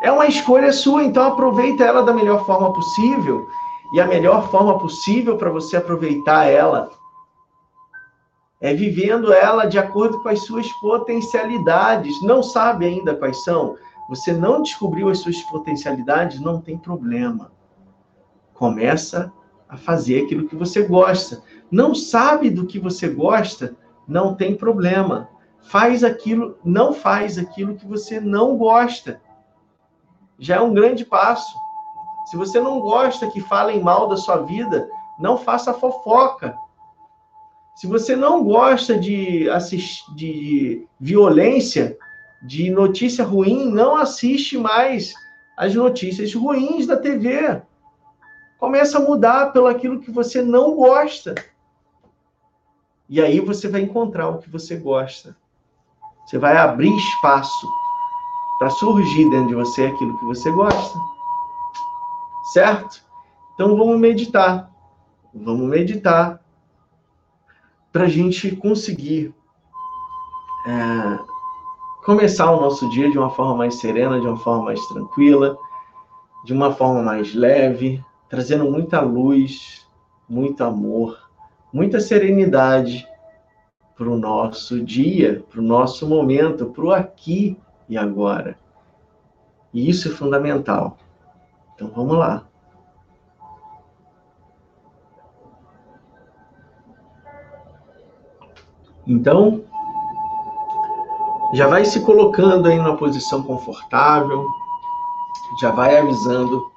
É 0.00 0.12
uma 0.12 0.26
escolha 0.26 0.72
sua, 0.72 1.02
então 1.02 1.24
aproveita 1.24 1.84
ela 1.84 2.02
da 2.02 2.12
melhor 2.12 2.46
forma 2.46 2.72
possível. 2.72 3.46
E 3.92 4.00
a 4.00 4.06
melhor 4.06 4.50
forma 4.50 4.78
possível 4.78 5.36
para 5.36 5.50
você 5.50 5.76
aproveitar 5.76 6.44
ela 6.44 6.90
é 8.60 8.74
vivendo 8.74 9.32
ela 9.32 9.66
de 9.66 9.78
acordo 9.78 10.20
com 10.22 10.28
as 10.28 10.40
suas 10.40 10.70
potencialidades. 10.80 12.20
Não 12.22 12.42
sabe 12.42 12.86
ainda 12.86 13.14
quais 13.14 13.42
são? 13.44 13.76
Você 14.08 14.32
não 14.32 14.62
descobriu 14.62 15.08
as 15.08 15.18
suas 15.18 15.40
potencialidades? 15.42 16.40
Não 16.40 16.60
tem 16.60 16.76
problema. 16.76 17.52
Começa 18.54 19.32
a 19.68 19.76
fazer 19.76 20.24
aquilo 20.24 20.48
que 20.48 20.56
você 20.56 20.82
gosta. 20.82 21.42
Não 21.70 21.94
sabe 21.94 22.50
do 22.50 22.66
que 22.66 22.78
você 22.78 23.08
gosta? 23.08 23.76
Não 24.06 24.34
tem 24.34 24.56
problema. 24.56 25.28
Faz 25.60 26.02
aquilo, 26.02 26.56
não 26.64 26.92
faz 26.92 27.38
aquilo 27.38 27.76
que 27.76 27.86
você 27.86 28.18
não 28.18 28.56
gosta 28.56 29.20
já 30.38 30.56
é 30.56 30.60
um 30.60 30.72
grande 30.72 31.04
passo. 31.04 31.56
Se 32.26 32.36
você 32.36 32.60
não 32.60 32.80
gosta 32.80 33.30
que 33.30 33.40
falem 33.40 33.80
mal 33.80 34.08
da 34.08 34.16
sua 34.16 34.38
vida, 34.38 34.88
não 35.18 35.36
faça 35.36 35.74
fofoca. 35.74 36.54
Se 37.74 37.86
você 37.86 38.14
não 38.14 38.44
gosta 38.44 38.98
de 38.98 39.48
assistir 39.50 40.04
de 40.14 40.86
violência, 41.00 41.96
de 42.42 42.70
notícia 42.70 43.24
ruim, 43.24 43.70
não 43.70 43.96
assiste 43.96 44.56
mais 44.56 45.12
as 45.56 45.74
notícias 45.74 46.32
ruins 46.34 46.86
da 46.86 46.96
TV. 46.96 47.62
Começa 48.58 48.98
a 48.98 49.00
mudar 49.00 49.52
pelo 49.52 49.66
aquilo 49.66 50.00
que 50.00 50.10
você 50.10 50.42
não 50.42 50.74
gosta. 50.74 51.34
E 53.08 53.22
aí 53.22 53.40
você 53.40 53.68
vai 53.68 53.80
encontrar 53.80 54.28
o 54.28 54.38
que 54.38 54.50
você 54.50 54.76
gosta. 54.76 55.36
Você 56.26 56.36
vai 56.36 56.56
abrir 56.56 56.94
espaço 56.94 57.66
para 58.58 58.70
surgir 58.70 59.30
dentro 59.30 59.48
de 59.48 59.54
você 59.54 59.86
aquilo 59.86 60.18
que 60.18 60.24
você 60.24 60.50
gosta. 60.50 60.98
Certo? 62.52 63.02
Então 63.54 63.76
vamos 63.76 63.98
meditar. 63.98 64.70
Vamos 65.34 65.68
meditar 65.68 66.40
para 67.92 68.04
a 68.04 68.08
gente 68.08 68.54
conseguir 68.56 69.34
é, 70.66 71.18
começar 72.04 72.50
o 72.50 72.60
nosso 72.60 72.88
dia 72.90 73.10
de 73.10 73.18
uma 73.18 73.30
forma 73.30 73.54
mais 73.54 73.76
serena, 73.76 74.20
de 74.20 74.26
uma 74.26 74.36
forma 74.36 74.64
mais 74.64 74.80
tranquila, 74.86 75.56
de 76.44 76.52
uma 76.52 76.72
forma 76.72 77.02
mais 77.02 77.34
leve, 77.34 78.02
trazendo 78.28 78.70
muita 78.70 79.00
luz, 79.00 79.86
muito 80.28 80.62
amor, 80.64 81.18
muita 81.72 82.00
serenidade 82.00 83.06
para 83.96 84.08
o 84.08 84.16
nosso 84.16 84.80
dia, 84.82 85.44
para 85.50 85.60
o 85.60 85.62
nosso 85.62 86.06
momento, 86.06 86.66
para 86.66 86.84
o 86.84 86.92
aqui 86.92 87.56
e 87.88 87.96
agora. 87.96 88.58
E 89.72 89.88
isso 89.88 90.08
é 90.08 90.10
fundamental. 90.10 90.96
Então 91.74 91.88
vamos 91.94 92.16
lá. 92.16 92.44
Então, 99.06 99.64
já 101.54 101.66
vai 101.66 101.84
se 101.84 102.00
colocando 102.04 102.68
aí 102.68 102.76
numa 102.76 102.96
posição 102.96 103.42
confortável, 103.42 104.46
já 105.62 105.70
vai 105.70 105.96
avisando 105.96 106.70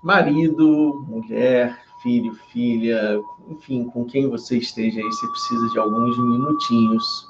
marido, 0.00 1.04
mulher, 1.08 1.76
filho, 2.02 2.34
filha, 2.52 3.20
enfim, 3.48 3.84
com 3.90 4.04
quem 4.04 4.28
você 4.28 4.58
esteja 4.58 5.00
aí, 5.00 5.06
você 5.06 5.26
precisa 5.26 5.68
de 5.70 5.78
alguns 5.78 6.16
minutinhos 6.18 7.29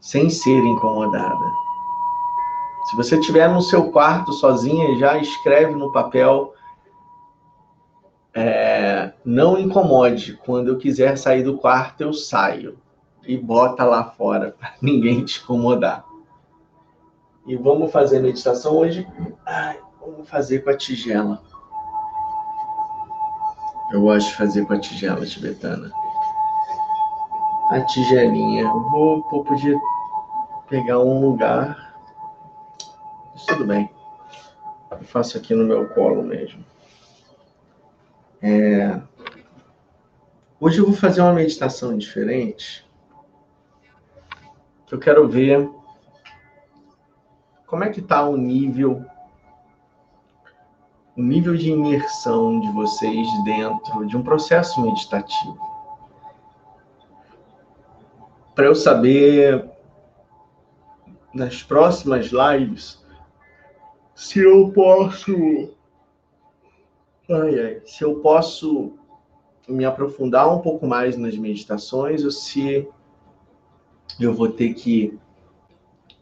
sem 0.00 0.30
ser 0.30 0.58
incomodada. 0.58 1.44
Se 2.90 2.96
você 2.96 3.18
estiver 3.18 3.48
no 3.48 3.60
seu 3.60 3.90
quarto 3.92 4.32
sozinha, 4.32 4.98
já 4.98 5.18
escreve 5.18 5.74
no 5.74 5.92
papel. 5.92 6.54
É, 8.34 9.12
não 9.24 9.58
incomode. 9.58 10.36
Quando 10.44 10.68
eu 10.68 10.78
quiser 10.78 11.16
sair 11.16 11.42
do 11.42 11.58
quarto, 11.58 12.00
eu 12.00 12.12
saio. 12.12 12.78
E 13.24 13.36
bota 13.36 13.84
lá 13.84 14.04
fora, 14.04 14.56
para 14.58 14.74
ninguém 14.80 15.24
te 15.24 15.40
incomodar. 15.40 16.04
E 17.46 17.54
vamos 17.54 17.92
fazer 17.92 18.20
meditação 18.20 18.76
hoje. 18.76 19.06
Ai, 19.46 19.78
vamos 20.00 20.28
fazer 20.28 20.60
com 20.60 20.70
a 20.70 20.76
tigela. 20.76 21.42
Eu 23.92 24.00
gosto 24.02 24.28
de 24.28 24.36
fazer 24.36 24.64
com 24.66 24.72
a 24.72 24.78
tigela 24.78 25.26
tibetana. 25.26 25.92
A 27.70 27.80
tigelinha. 27.82 28.64
Vou, 28.68 29.22
vou 29.30 29.44
poder 29.44 29.78
pegar 30.68 30.98
um 30.98 31.20
lugar. 31.20 31.94
Mas 33.32 33.46
tudo 33.46 33.64
bem. 33.64 33.88
Eu 34.90 35.04
faço 35.04 35.38
aqui 35.38 35.54
no 35.54 35.64
meu 35.64 35.88
colo 35.90 36.22
mesmo. 36.22 36.64
É... 38.42 39.00
Hoje 40.58 40.78
eu 40.78 40.86
vou 40.86 40.94
fazer 40.94 41.20
uma 41.20 41.32
meditação 41.32 41.96
diferente. 41.96 42.84
Eu 44.90 44.98
quero 44.98 45.28
ver 45.28 45.70
como 47.66 47.84
é 47.84 47.90
que 47.90 48.00
está 48.00 48.24
o 48.24 48.36
nível 48.36 49.04
o 51.16 51.22
nível 51.22 51.56
de 51.56 51.70
imersão 51.70 52.60
de 52.60 52.72
vocês 52.72 53.28
dentro 53.44 54.06
de 54.06 54.16
um 54.16 54.22
processo 54.22 54.80
meditativo. 54.80 55.69
Para 58.60 58.66
eu 58.66 58.74
saber 58.74 59.70
nas 61.32 61.62
próximas 61.62 62.26
lives 62.26 63.02
se 64.14 64.40
eu 64.40 64.70
posso 64.70 65.74
ai, 67.30 67.58
ai, 67.58 67.82
se 67.86 68.04
eu 68.04 68.16
posso 68.16 68.98
me 69.66 69.86
aprofundar 69.86 70.54
um 70.54 70.58
pouco 70.58 70.86
mais 70.86 71.16
nas 71.16 71.38
meditações 71.38 72.22
ou 72.22 72.30
se 72.30 72.86
eu 74.20 74.34
vou 74.34 74.50
ter 74.50 74.74
que 74.74 75.18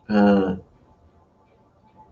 uh, 0.09 0.63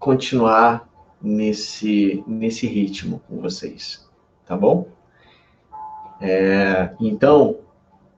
continuar 0.01 0.91
nesse, 1.23 2.25
nesse 2.27 2.67
ritmo 2.67 3.23
com 3.29 3.41
vocês, 3.41 4.05
tá 4.45 4.57
bom? 4.57 4.89
É, 6.21 6.93
então, 6.99 7.51
o 7.51 7.59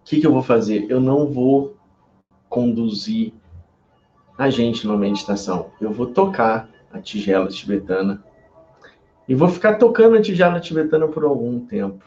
que, 0.07 0.23
que 0.23 0.27
eu 0.27 0.33
vou 0.33 0.43
fazer? 0.43 0.91
Eu 0.91 1.03
não 1.03 1.31
vou 1.31 1.77
conduzir 2.49 3.33
a 4.37 4.51
gente 4.51 4.87
numa 4.87 4.99
meditação. 4.99 5.71
Eu 5.81 5.93
vou 5.93 6.07
tocar 6.07 6.69
a 6.93 7.01
tigela 7.01 7.49
tibetana 7.49 8.25
e 9.29 9.35
vou 9.35 9.49
ficar 9.49 9.75
tocando 9.77 10.17
a 10.17 10.23
tigela 10.23 10.61
tibetana 10.61 11.09
por 11.09 11.25
algum 11.25 11.61
tempo. 11.61 12.05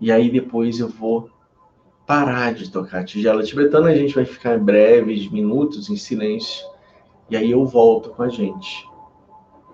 E 0.00 0.10
aí 0.10 0.30
depois 0.30 0.80
eu 0.80 0.88
vou 0.88 1.30
parar 2.06 2.54
de 2.54 2.70
tocar 2.70 3.00
a 3.00 3.04
tigela 3.04 3.42
tibetana, 3.42 3.88
a 3.88 3.94
gente 3.94 4.14
vai 4.14 4.24
ficar 4.24 4.58
breves 4.58 5.30
minutos 5.30 5.90
em 5.90 5.96
silêncio 5.96 6.66
e 7.28 7.36
aí 7.36 7.50
eu 7.50 7.66
volto 7.66 8.10
com 8.10 8.22
a 8.22 8.28
gente 8.28 8.88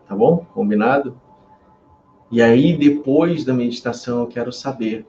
tá 0.07 0.15
bom? 0.15 0.47
Combinado? 0.55 1.21
E 2.31 2.43
aí, 2.43 2.77
depois 2.77 3.45
da 3.45 3.53
meditação, 3.53 4.21
eu 4.21 4.27
quero 4.27 4.53
saber 4.53 5.07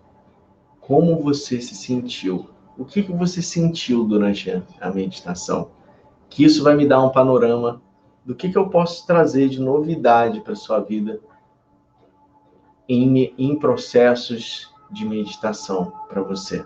como 0.80 1.22
você 1.22 1.62
se 1.62 1.76
sentiu. 1.76 2.48
O 2.78 2.86
que, 2.86 3.04
que 3.04 3.12
você 3.12 3.42
sentiu 3.42 4.04
durante 4.04 4.64
a 4.82 4.92
meditação? 4.92 5.72
Que 6.30 6.44
isso 6.44 6.64
vai 6.64 6.76
me 6.76 6.88
dar 6.88 7.02
um 7.02 7.10
panorama 7.10 7.82
do 8.24 8.36
que, 8.36 8.50
que 8.50 8.58
eu 8.58 8.70
posso 8.70 9.06
trazer 9.06 9.50
de 9.50 9.62
novidade 9.62 10.42
para 10.42 10.56
sua 10.56 10.80
vida 10.80 11.20
em, 12.90 13.34
em 13.38 13.58
processos 13.58 14.74
de 14.92 15.06
meditação 15.06 15.94
para 16.10 16.22
você, 16.22 16.66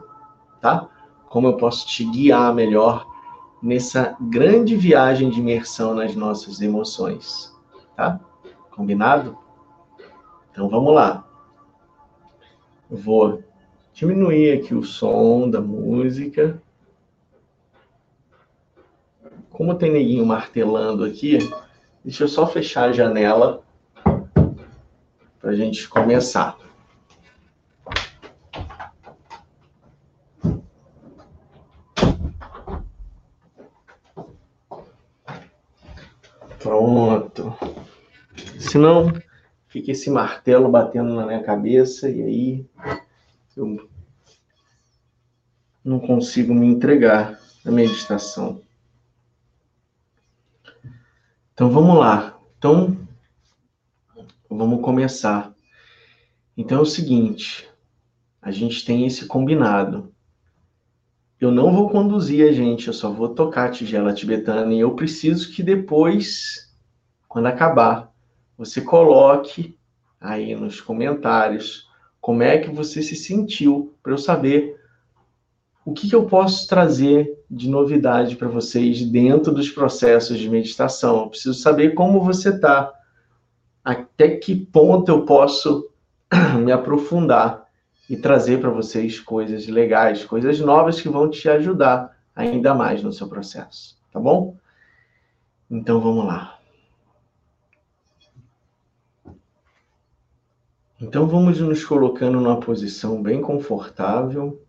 tá? 0.60 0.90
Como 1.30 1.48
eu 1.48 1.58
posso 1.58 1.88
te 1.88 2.04
guiar 2.04 2.54
melhor 2.54 3.06
nessa 3.62 4.18
grande 4.20 4.76
viagem 4.76 5.30
de 5.30 5.40
imersão 5.40 5.94
nas 5.94 6.16
nossas 6.16 6.62
emoções 6.62 7.54
tá? 8.00 8.18
Combinado? 8.72 9.38
Então 10.50 10.70
vamos 10.70 10.96
lá. 10.96 11.26
vou 12.90 13.44
diminuir 14.00 14.54
aqui 14.54 14.74
o 14.74 14.82
som 14.82 15.50
da 15.50 15.60
música. 15.60 16.62
Como 19.50 19.76
tem 19.76 19.92
neguinho 19.92 20.26
martelando 20.26 21.04
aqui, 21.04 21.38
deixa 22.02 22.24
eu 22.24 22.30
só 22.30 22.48
fechar 22.48 22.88
a 22.90 22.94
janela 22.94 23.62
para 25.42 25.50
a 25.52 25.54
gente 25.56 25.86
começar. 25.90 26.58
Pronto. 36.60 37.54
Senão, 38.58 39.12
fica 39.68 39.92
esse 39.92 40.10
martelo 40.10 40.70
batendo 40.70 41.14
na 41.14 41.26
minha 41.26 41.44
cabeça 41.44 42.10
e 42.10 42.22
aí 42.22 42.66
eu 43.58 43.89
não 45.84 46.00
consigo 46.00 46.54
me 46.54 46.68
entregar 46.68 47.40
na 47.64 47.72
meditação. 47.72 48.62
Então 51.54 51.70
vamos 51.70 51.98
lá. 51.98 52.40
Então 52.58 52.98
vamos 54.50 54.82
começar. 54.82 55.54
Então 56.56 56.80
é 56.80 56.82
o 56.82 56.86
seguinte, 56.86 57.70
a 58.42 58.52
gente 58.52 58.86
tem 58.86 59.06
esse 59.06 59.26
combinado. 59.26 60.14
Eu 61.40 61.52
não 61.52 61.72
vou 61.72 61.90
conduzir 61.90 62.48
a 62.48 62.52
gente, 62.52 62.88
eu 62.88 62.94
só 62.94 63.10
vou 63.10 63.30
tocar 63.30 63.66
a 63.66 63.72
tigela 63.72 64.14
tibetana 64.14 64.74
e 64.74 64.80
eu 64.80 64.94
preciso 64.94 65.54
que 65.54 65.64
depois, 65.64 66.74
quando 67.30 67.46
acabar, 67.46 68.14
você 68.58 68.82
coloque 68.82 69.78
aí 70.20 70.54
nos 70.54 70.82
comentários 70.82 71.88
como 72.20 72.44
é 72.44 72.58
que 72.58 72.70
você 72.70 73.02
se 73.02 73.16
sentiu, 73.16 73.96
para 74.04 74.12
eu 74.12 74.18
saber 74.18 74.79
o 75.90 75.94
que, 75.94 76.08
que 76.08 76.16
eu 76.16 76.26
posso 76.26 76.68
trazer 76.68 77.44
de 77.50 77.68
novidade 77.68 78.36
para 78.36 78.48
vocês 78.48 79.04
dentro 79.04 79.52
dos 79.52 79.72
processos 79.72 80.38
de 80.38 80.48
meditação. 80.48 81.22
Eu 81.22 81.30
preciso 81.30 81.56
saber 81.56 81.96
como 81.96 82.24
você 82.24 82.50
está, 82.50 82.94
até 83.84 84.38
que 84.38 84.56
ponto 84.56 85.10
eu 85.10 85.26
posso 85.26 85.90
me 86.64 86.72
aprofundar 86.72 87.66
e 88.08 88.16
trazer 88.16 88.62
para 88.62 88.70
vocês 88.70 89.20
coisas 89.20 89.68
legais, 89.68 90.24
coisas 90.24 90.60
novas 90.60 91.02
que 91.02 91.10
vão 91.10 91.28
te 91.28 91.50
ajudar 91.50 92.16
ainda 92.36 92.76
mais 92.76 93.02
no 93.02 93.12
seu 93.12 93.28
processo, 93.28 93.98
tá 94.14 94.20
bom? 94.20 94.56
Então 95.72 96.00
vamos 96.00 96.26
lá. 96.26 96.60
Então 101.02 101.26
vamos 101.26 101.60
nos 101.60 101.84
colocando 101.84 102.40
numa 102.40 102.60
posição 102.60 103.24
bem 103.24 103.42
confortável. 103.42 104.62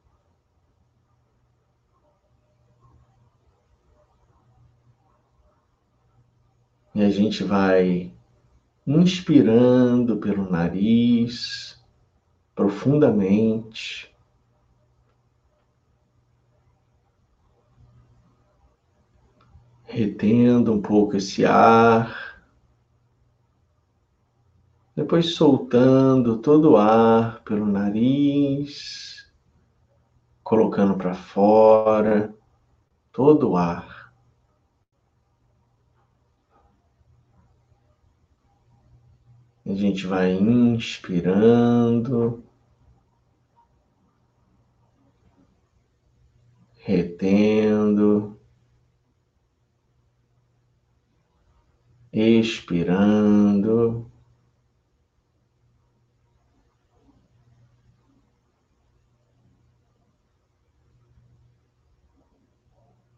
E 7.01 7.03
a 7.03 7.09
gente 7.09 7.43
vai 7.43 8.13
inspirando 8.87 10.19
pelo 10.19 10.51
nariz 10.51 11.83
profundamente. 12.55 14.15
Retendo 19.85 20.75
um 20.75 20.83
pouco 20.83 21.17
esse 21.17 21.43
ar. 21.47 22.39
Depois 24.95 25.35
soltando 25.35 26.37
todo 26.37 26.73
o 26.73 26.77
ar 26.77 27.41
pelo 27.45 27.65
nariz, 27.65 29.33
colocando 30.45 30.99
para 30.99 31.15
fora 31.15 32.35
todo 33.11 33.53
o 33.53 33.57
ar. 33.57 34.00
A 39.71 39.75
gente 39.77 40.05
vai 40.05 40.33
inspirando, 40.33 42.43
retendo, 46.81 48.37
expirando. 52.13 54.11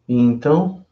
E 0.07 0.15
então, 0.15 0.85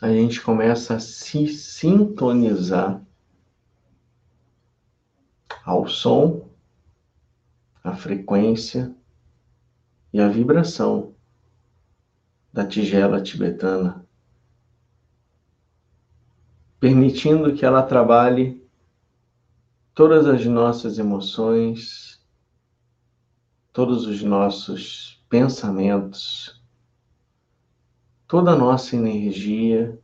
a 0.00 0.12
gente 0.12 0.40
começa 0.40 0.94
a 0.94 1.00
se 1.00 1.48
sintonizar 1.48 3.07
ao 5.68 5.86
som, 5.86 6.48
à 7.84 7.94
frequência 7.94 8.96
e 10.10 10.18
à 10.18 10.26
vibração 10.26 11.14
da 12.50 12.66
tigela 12.66 13.22
tibetana, 13.22 14.02
permitindo 16.80 17.54
que 17.54 17.66
ela 17.66 17.82
trabalhe 17.82 18.66
todas 19.94 20.26
as 20.26 20.42
nossas 20.46 20.98
emoções, 20.98 22.18
todos 23.70 24.06
os 24.06 24.22
nossos 24.22 25.22
pensamentos, 25.28 26.62
toda 28.26 28.52
a 28.52 28.56
nossa 28.56 28.96
energia, 28.96 30.00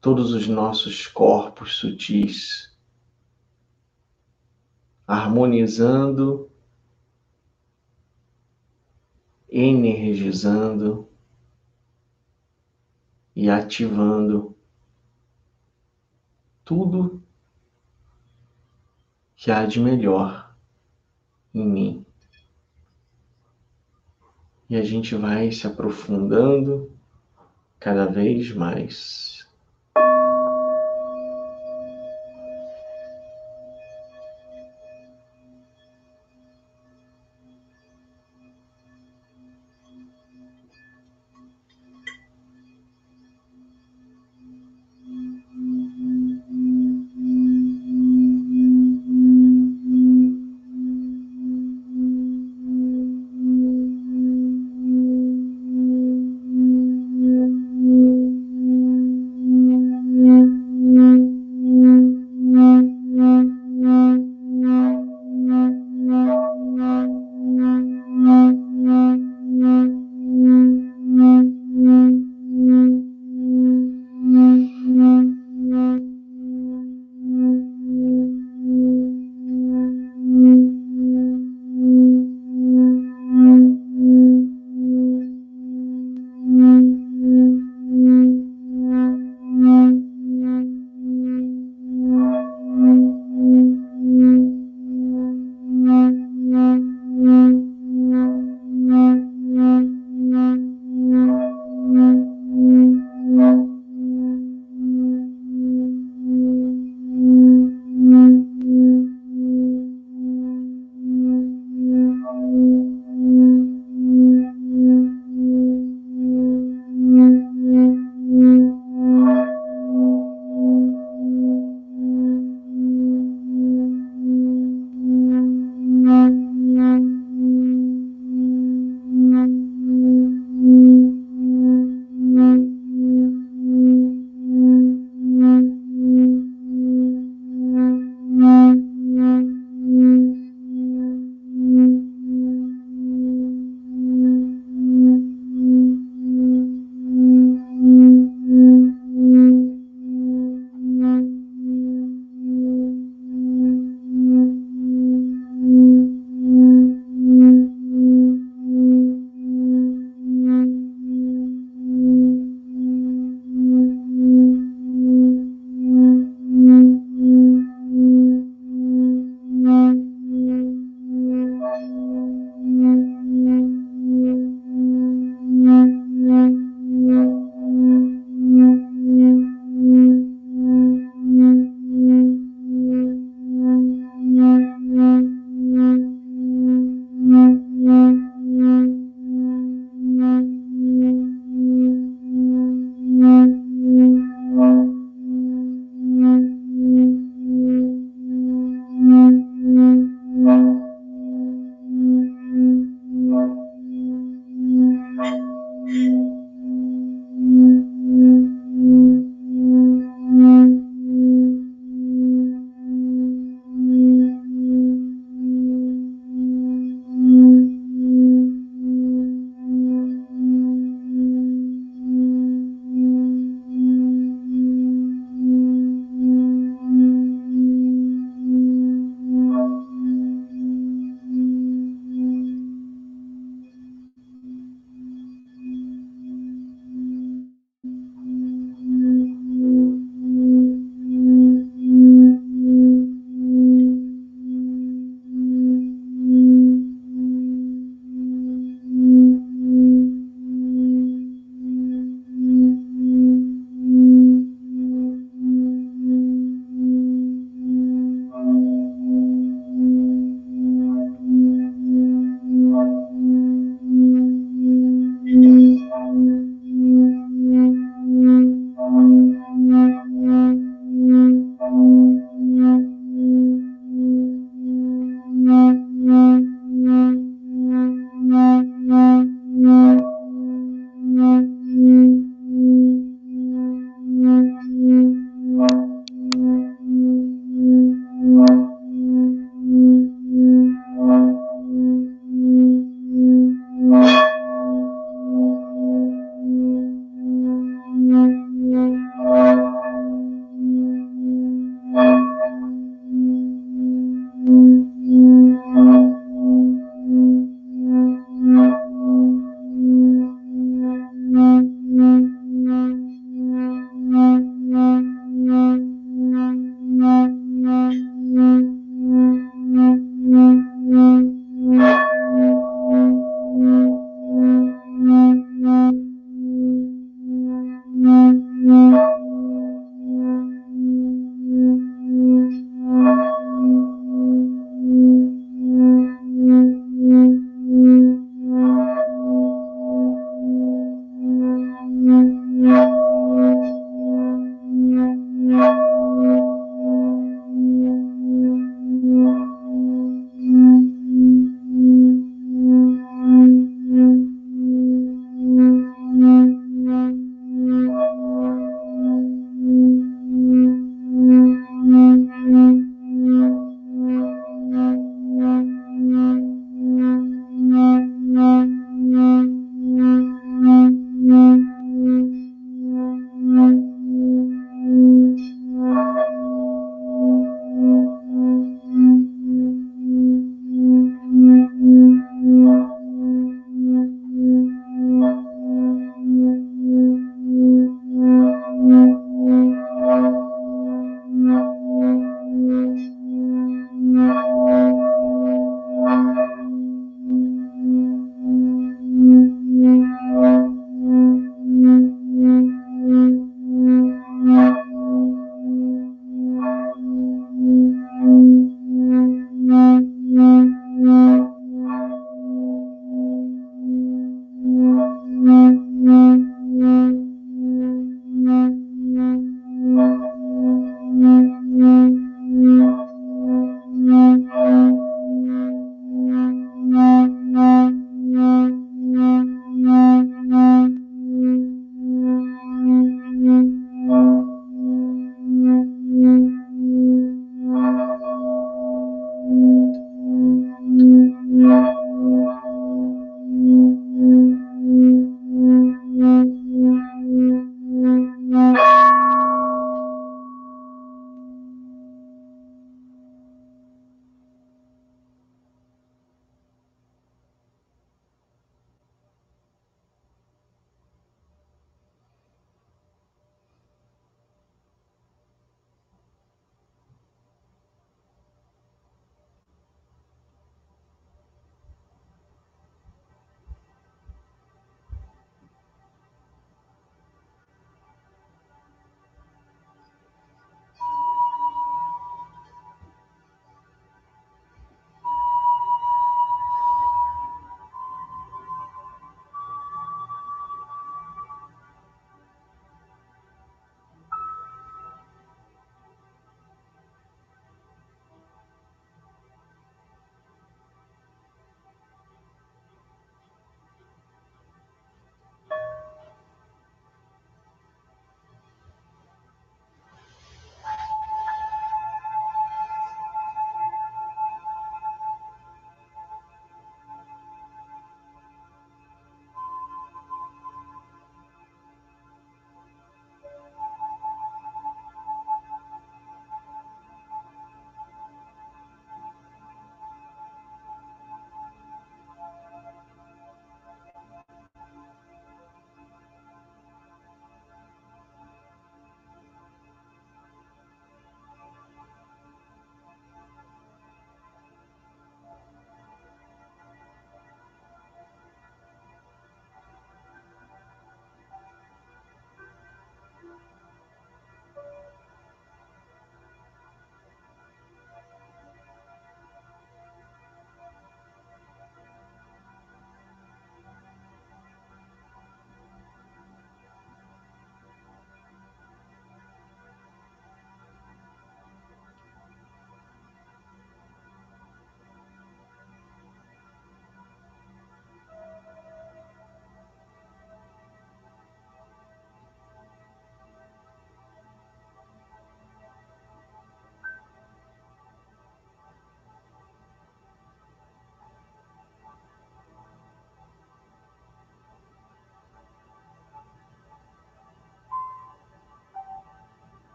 todos 0.00 0.32
os 0.32 0.48
nossos 0.48 1.06
corpos 1.06 1.76
sutis, 1.76 2.74
harmonizando, 5.06 6.50
energizando 9.48 11.08
e 13.34 13.48
ativando 13.48 14.56
tudo 16.64 17.22
que 19.36 19.50
há 19.52 19.64
de 19.64 19.78
melhor 19.78 20.56
em 21.54 21.64
mim. 21.64 22.06
E 24.68 24.74
a 24.74 24.82
gente 24.82 25.14
vai 25.14 25.52
se 25.52 25.66
aprofundando 25.66 26.90
cada 27.78 28.06
vez 28.06 28.52
mais. 28.52 29.35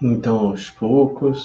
Então, 0.00 0.50
aos 0.50 0.70
poucos, 0.70 1.44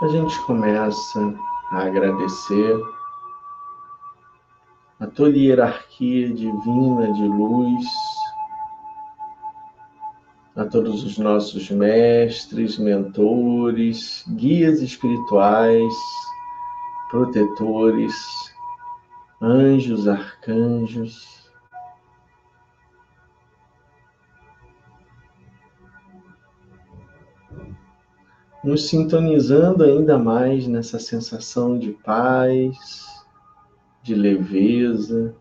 a 0.00 0.06
gente 0.06 0.40
começa 0.42 1.34
a 1.72 1.86
agradecer 1.86 2.80
a 5.00 5.06
toda 5.08 5.36
hierarquia 5.36 6.32
divina 6.32 7.12
de 7.14 7.26
luz, 7.26 7.84
a 10.54 10.64
todos 10.66 11.02
os 11.02 11.18
nossos 11.18 11.68
mestres, 11.68 12.78
mentores, 12.78 14.24
guias 14.36 14.80
espirituais, 14.80 15.92
protetores, 17.10 18.14
anjos, 19.40 20.06
arcanjos, 20.06 21.41
nos 28.62 28.88
sintonizando 28.88 29.82
ainda 29.82 30.16
mais 30.16 30.68
nessa 30.68 30.98
sensação 30.98 31.76
de 31.76 31.90
paz, 31.92 33.24
de 34.02 34.14
leveza, 34.14 35.34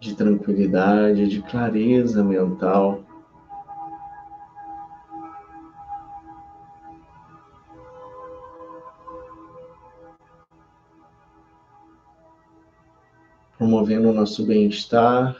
de 0.00 0.14
tranquilidade, 0.16 1.28
de 1.28 1.40
clareza 1.42 2.24
mental. 2.24 3.04
Promovendo 13.56 14.08
o 14.08 14.12
nosso 14.12 14.44
bem-estar, 14.46 15.36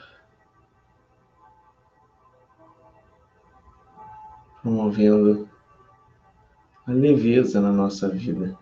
promovendo 4.61 5.50
a 6.87 6.91
leveza 6.91 7.61
na 7.61 7.71
nossa 7.71 8.09
vida. 8.09 8.57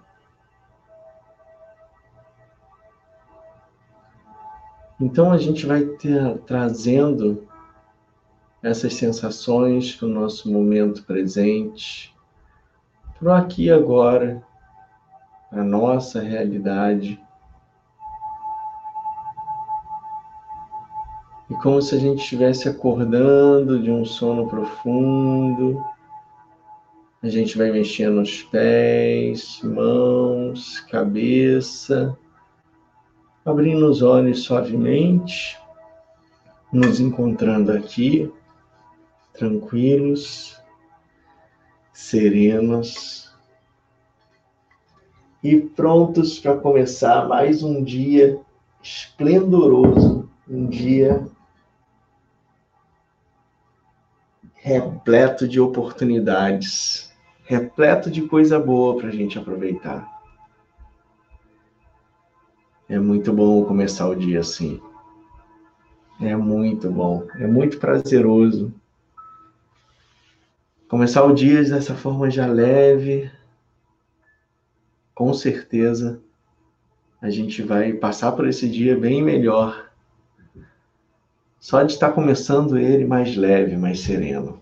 Então 4.99 5.31
a 5.31 5.37
gente 5.37 5.65
vai 5.65 5.83
ter, 5.83 6.37
trazendo 6.39 7.47
essas 8.61 8.93
sensações 8.95 9.95
para 9.95 10.07
o 10.07 10.11
nosso 10.11 10.51
momento 10.51 11.03
presente, 11.05 12.13
para 13.17 13.29
o 13.29 13.33
aqui 13.33 13.65
e 13.65 13.71
agora, 13.71 14.43
a 15.51 15.63
nossa 15.63 16.19
realidade. 16.19 17.19
E 21.49 21.53
como 21.55 21.81
se 21.81 21.95
a 21.95 21.99
gente 21.99 22.21
estivesse 22.21 22.67
acordando 22.67 23.81
de 23.81 23.89
um 23.89 24.03
sono 24.03 24.47
profundo 24.47 25.81
a 27.21 27.27
gente 27.27 27.57
vai 27.57 27.69
mexendo 27.69 28.21
os 28.21 28.43
pés, 28.43 29.61
mãos, 29.61 30.79
cabeça, 30.81 32.17
abrindo 33.43 33.89
os 33.89 34.01
olhos 34.01 34.43
suavemente, 34.43 35.57
nos 36.71 37.01
encontrando 37.01 37.73
aqui, 37.73 38.31
tranquilos, 39.33 40.57
serenos 41.91 43.35
e 45.43 45.57
prontos 45.59 46.39
para 46.39 46.57
começar 46.57 47.27
mais 47.27 47.63
um 47.63 47.83
dia 47.83 48.39
esplendoroso, 48.81 50.29
um 50.47 50.67
dia 50.67 51.27
repleto 54.53 55.47
de 55.47 55.59
oportunidades 55.59 57.08
repleto 57.49 58.11
de 58.11 58.21
coisa 58.27 58.59
boa 58.59 58.95
para 58.95 59.07
a 59.07 59.11
gente 59.11 59.39
aproveitar. 59.39 60.07
É 62.87 62.99
muito 62.99 63.33
bom 63.33 63.65
começar 63.65 64.07
o 64.07 64.15
dia 64.15 64.41
assim. 64.41 64.79
É 66.21 66.35
muito 66.35 66.91
bom, 66.91 67.25
é 67.39 67.47
muito 67.47 67.79
prazeroso. 67.79 68.71
Começar 70.87 71.23
o 71.23 71.33
dia 71.33 71.63
dessa 71.63 71.95
forma 71.95 72.29
já 72.29 72.45
leve, 72.45 73.31
com 75.15 75.33
certeza 75.33 76.21
a 77.19 77.31
gente 77.31 77.63
vai 77.63 77.93
passar 77.93 78.33
por 78.33 78.47
esse 78.47 78.69
dia 78.69 78.95
bem 78.95 79.23
melhor. 79.23 79.89
Só 81.59 81.81
de 81.81 81.93
estar 81.93 82.11
começando 82.11 82.77
ele 82.77 83.05
mais 83.05 83.35
leve, 83.35 83.75
mais 83.75 84.01
sereno. 84.01 84.61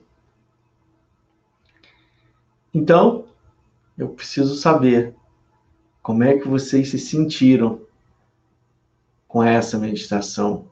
Então, 2.78 3.26
eu 3.98 4.10
preciso 4.10 4.54
saber 4.54 5.16
como 6.04 6.24
é 6.24 6.38
que 6.38 6.48
vocês 6.48 6.90
se 6.90 7.00
sentiram 7.00 7.82
com 9.28 9.44
essa 9.44 9.80
meditação. 9.80 10.68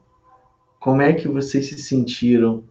Como 0.78 1.02
é 1.02 1.12
que 1.14 1.26
vocês 1.26 1.66
se 1.66 1.78
sentiram 1.78 2.62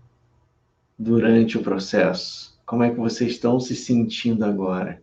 durante 0.97 1.57
o 1.57 1.61
processo? 1.61 2.57
Como 2.65 2.81
é 2.81 2.89
que 2.89 2.95
vocês 2.95 3.33
estão 3.33 3.59
se 3.59 3.75
sentindo 3.75 4.45
agora? 4.45 5.01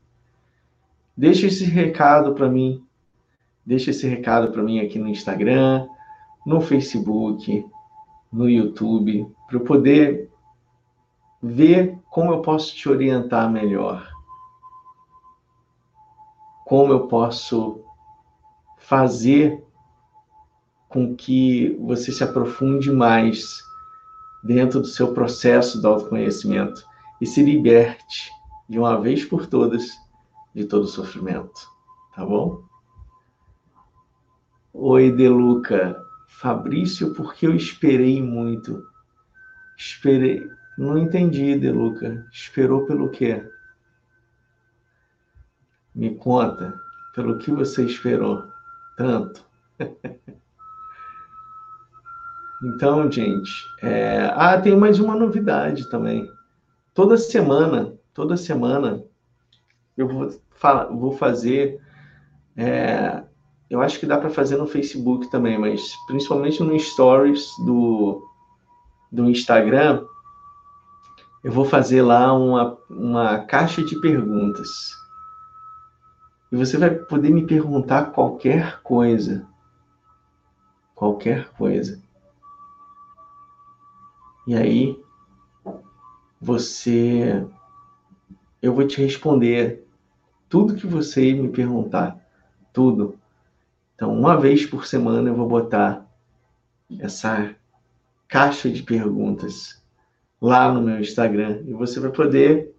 Deixa 1.15 1.47
esse 1.47 1.65
recado 1.65 2.35
para 2.35 2.49
mim. 2.49 2.83
Deixa 3.67 3.91
esse 3.91 4.09
recado 4.09 4.51
para 4.51 4.63
mim 4.63 4.81
aqui 4.81 4.99
no 4.99 5.09
Instagram, 5.09 5.87
no 6.47 6.59
Facebook, 6.63 7.67
no 8.33 8.49
YouTube, 8.49 9.27
para 9.47 9.59
eu 9.59 9.61
poder 9.61 10.31
ver 11.43 11.99
como 12.11 12.33
eu 12.33 12.41
posso 12.41 12.75
te 12.75 12.89
orientar 12.89 13.53
melhor 13.53 14.12
como 16.73 16.91
eu 16.91 17.07
posso 17.07 17.85
fazer 18.79 19.63
com 20.89 21.15
que 21.15 21.77
você 21.79 22.11
se 22.11 22.25
aprofunde 22.25 22.91
mais 22.91 23.63
dentro 24.43 24.81
do 24.81 24.87
seu 24.87 25.13
processo 25.13 25.83
do 25.83 25.89
autoconhecimento 25.89 26.83
e 27.21 27.27
se 27.27 27.43
liberte 27.43 28.31
de 28.71 28.79
uma 28.79 28.99
vez 28.99 29.23
por 29.23 29.47
todas 29.47 29.87
de 30.55 30.65
todo 30.65 30.87
sofrimento, 30.87 31.61
tá 32.17 32.25
bom? 32.25 32.63
Oi, 34.73 35.13
Deluca. 35.13 36.03
Fabrício, 36.27 37.13
porque 37.13 37.47
eu 37.47 37.55
esperei 37.55 38.23
muito. 38.23 38.83
Esperei. 39.77 40.43
Não 40.79 40.97
entendi, 40.97 41.55
Deluca. 41.55 42.27
Esperou 42.33 42.87
pelo 42.87 43.11
quê? 43.11 43.47
Me 45.95 46.15
conta 46.15 46.81
pelo 47.15 47.39
que 47.39 47.51
você 47.51 47.85
esperou 47.85 48.45
tanto. 48.97 49.45
então, 52.63 53.11
gente, 53.11 53.51
é... 53.83 54.31
ah, 54.35 54.61
tem 54.61 54.77
mais 54.77 54.99
uma 54.99 55.15
novidade 55.15 55.89
também. 55.91 56.31
Toda 56.95 57.17
semana, 57.17 57.95
toda 58.15 58.37
semana, 58.37 59.03
eu 59.97 60.09
vou, 60.09 60.29
vou 60.91 61.17
fazer. 61.17 61.81
É... 62.57 63.23
Eu 63.69 63.81
acho 63.81 63.99
que 63.99 64.07
dá 64.07 64.19
para 64.19 64.31
fazer 64.31 64.57
no 64.57 64.67
Facebook 64.67 65.31
também, 65.31 65.59
mas 65.59 65.95
principalmente 66.07 66.63
no 66.63 66.79
Stories 66.79 67.49
do, 67.65 68.23
do 69.11 69.31
Instagram, 69.31 70.05
eu 71.43 71.51
vou 71.51 71.65
fazer 71.65 72.03
lá 72.03 72.33
uma, 72.35 72.79
uma 72.91 73.39
caixa 73.41 73.83
de 73.83 73.99
perguntas. 74.01 74.69
E 76.53 76.57
você 76.57 76.77
vai 76.77 76.91
poder 76.91 77.31
me 77.31 77.47
perguntar 77.47 78.13
qualquer 78.13 78.83
coisa. 78.83 79.49
Qualquer 80.95 81.49
coisa. 81.53 81.99
E 84.47 84.55
aí, 84.55 85.03
você. 86.39 87.43
Eu 88.61 88.75
vou 88.75 88.87
te 88.87 89.01
responder 89.01 89.89
tudo 90.47 90.75
que 90.77 90.87
você 90.87 91.33
me 91.33 91.49
perguntar. 91.49 92.21
Tudo. 92.71 93.19
Então, 93.95 94.13
uma 94.13 94.39
vez 94.39 94.67
por 94.67 94.87
semana 94.87 95.31
eu 95.31 95.35
vou 95.35 95.49
botar 95.49 96.07
essa 96.99 97.55
caixa 98.29 98.69
de 98.71 98.83
perguntas 98.83 99.83
lá 100.41 100.71
no 100.71 100.83
meu 100.83 101.01
Instagram 101.01 101.63
e 101.67 101.73
você 101.73 101.99
vai 101.99 102.11
poder 102.11 102.75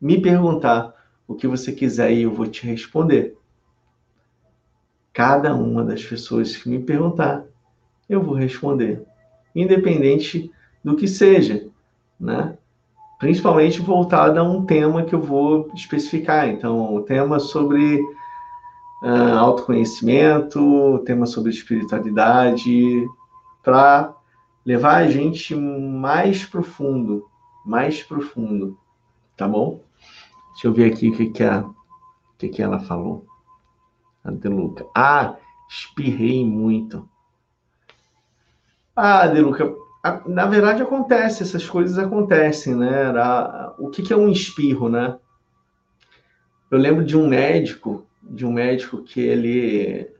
me 0.00 0.20
perguntar 0.20 0.95
o 1.26 1.34
que 1.34 1.46
você 1.46 1.72
quiser 1.72 2.12
e 2.12 2.22
eu 2.22 2.32
vou 2.32 2.46
te 2.46 2.66
responder. 2.66 3.36
Cada 5.12 5.54
uma 5.54 5.82
das 5.84 6.04
pessoas 6.04 6.56
que 6.56 6.68
me 6.68 6.78
perguntar, 6.78 7.44
eu 8.08 8.22
vou 8.22 8.34
responder, 8.34 9.02
independente 9.54 10.50
do 10.84 10.94
que 10.94 11.08
seja, 11.08 11.66
né? 12.20 12.56
Principalmente 13.18 13.80
voltada 13.80 14.40
a 14.40 14.44
um 14.44 14.64
tema 14.66 15.02
que 15.04 15.14
eu 15.14 15.20
vou 15.20 15.70
especificar. 15.74 16.48
Então, 16.48 16.94
o 16.94 17.00
tema 17.00 17.38
sobre 17.38 17.98
uh, 19.02 19.38
autoconhecimento, 19.38 21.02
tema 21.06 21.24
sobre 21.24 21.50
espiritualidade, 21.50 23.06
para 23.62 24.14
levar 24.64 24.96
a 24.96 25.08
gente 25.08 25.54
mais 25.54 26.44
profundo, 26.44 27.26
mais 27.64 28.02
profundo, 28.02 28.78
tá 29.36 29.48
bom? 29.48 29.85
Deixa 30.56 30.68
eu 30.68 30.72
ver 30.72 30.90
aqui 30.90 31.10
o 31.10 31.12
que, 31.14 31.26
que, 31.26 31.44
a, 31.44 31.60
o 31.60 31.74
que, 32.38 32.48
que 32.48 32.62
ela 32.62 32.80
falou. 32.80 33.26
A 34.24 34.30
Deluca. 34.30 34.86
Ah, 34.96 35.36
espirrei 35.68 36.46
muito. 36.46 37.06
Ah, 38.96 39.26
Deluca, 39.26 39.70
na 40.24 40.46
verdade 40.46 40.82
acontece, 40.82 41.42
essas 41.42 41.68
coisas 41.68 41.98
acontecem, 41.98 42.74
né? 42.74 43.12
O 43.78 43.90
que, 43.90 44.02
que 44.02 44.14
é 44.14 44.16
um 44.16 44.30
espirro, 44.30 44.88
né? 44.88 45.18
Eu 46.70 46.78
lembro 46.78 47.04
de 47.04 47.18
um 47.18 47.28
médico, 47.28 48.06
de 48.22 48.46
um 48.46 48.52
médico 48.52 49.02
que 49.02 49.20
ele 49.20 50.10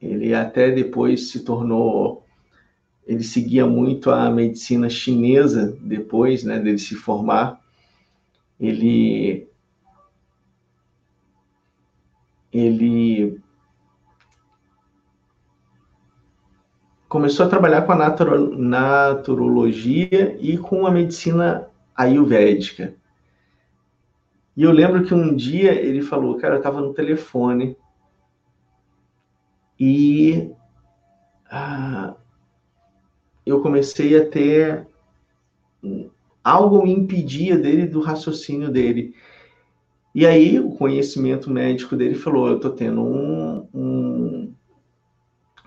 ele 0.00 0.32
até 0.32 0.70
depois 0.70 1.30
se 1.30 1.40
tornou 1.40 2.24
ele 3.04 3.24
seguia 3.24 3.66
muito 3.66 4.10
a 4.12 4.30
medicina 4.30 4.88
chinesa 4.88 5.76
depois, 5.80 6.44
né, 6.44 6.60
dele 6.60 6.78
se 6.78 6.94
formar. 6.94 7.58
Ele 8.58 9.48
ele 12.52 13.40
começou 17.08 17.46
a 17.46 17.48
trabalhar 17.48 17.82
com 17.82 17.92
a 17.92 18.56
naturologia 18.56 20.36
e 20.40 20.58
com 20.58 20.86
a 20.86 20.90
medicina 20.90 21.68
ayurvédica. 21.94 22.94
E 24.56 24.62
eu 24.62 24.72
lembro 24.72 25.04
que 25.04 25.14
um 25.14 25.34
dia 25.34 25.72
ele 25.72 26.02
falou, 26.02 26.36
cara, 26.36 26.54
eu 26.54 26.58
estava 26.58 26.80
no 26.80 26.92
telefone 26.92 27.76
e 29.78 30.52
ah, 31.50 32.14
eu 33.46 33.62
comecei 33.62 34.20
a 34.20 34.28
ter 34.28 34.86
algo 36.48 36.86
impedia 36.86 37.58
dele 37.58 37.86
do 37.86 38.00
raciocínio 38.00 38.70
dele. 38.70 39.14
E 40.14 40.26
aí 40.26 40.58
o 40.58 40.70
conhecimento 40.70 41.50
médico 41.50 41.94
dele 41.94 42.14
falou, 42.14 42.48
eu 42.48 42.56
estou 42.56 42.70
tendo 42.70 43.02
um, 43.02 43.68
um, 43.74 44.54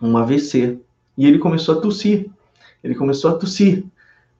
um 0.01 0.17
AVC. 0.17 0.79
E 1.17 1.27
ele 1.27 1.37
começou 1.37 1.77
a 1.77 1.81
tossir. 1.81 2.29
Ele 2.83 2.95
começou 2.95 3.29
a 3.29 3.35
tossir, 3.35 3.85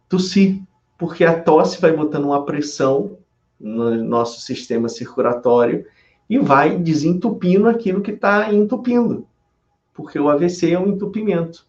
tossir, 0.10 0.60
porque 0.98 1.24
a 1.24 1.40
tosse 1.40 1.80
vai 1.80 1.92
botando 1.92 2.26
uma 2.26 2.44
pressão 2.44 3.20
no 3.60 4.04
nosso 4.04 4.42
sistema 4.42 4.90
circulatório 4.90 5.86
e 6.28 6.40
vai 6.40 6.76
desentupindo 6.76 7.70
aquilo 7.70 8.02
que 8.02 8.12
está 8.12 8.52
entupindo, 8.52 9.28
porque 9.94 10.18
o 10.18 10.28
AVC 10.28 10.72
é 10.72 10.80
um 10.80 10.88
entupimento. 10.88 11.68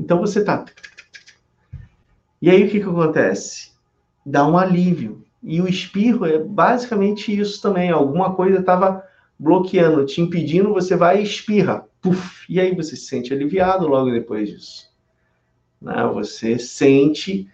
Então 0.00 0.18
você 0.18 0.38
está. 0.38 0.64
E 2.40 2.48
aí 2.48 2.64
o 2.64 2.70
que, 2.70 2.80
que 2.80 2.88
acontece? 2.88 3.73
Dá 4.24 4.46
um 4.46 4.56
alívio. 4.56 5.24
E 5.42 5.60
o 5.60 5.68
espirro 5.68 6.24
é 6.24 6.38
basicamente 6.38 7.38
isso 7.38 7.60
também. 7.60 7.90
Alguma 7.90 8.34
coisa 8.34 8.60
estava 8.60 9.04
bloqueando, 9.38 10.06
te 10.06 10.20
impedindo, 10.20 10.72
você 10.72 10.96
vai 10.96 11.20
e 11.20 11.24
espirra. 11.24 11.86
Puf, 12.00 12.46
e 12.48 12.60
aí 12.60 12.74
você 12.74 12.96
se 12.96 13.06
sente 13.06 13.32
aliviado 13.32 13.86
logo 13.86 14.10
depois 14.10 14.48
disso. 14.48 14.88
Né? 15.80 15.94
Você 16.14 16.58
sente 16.58 17.48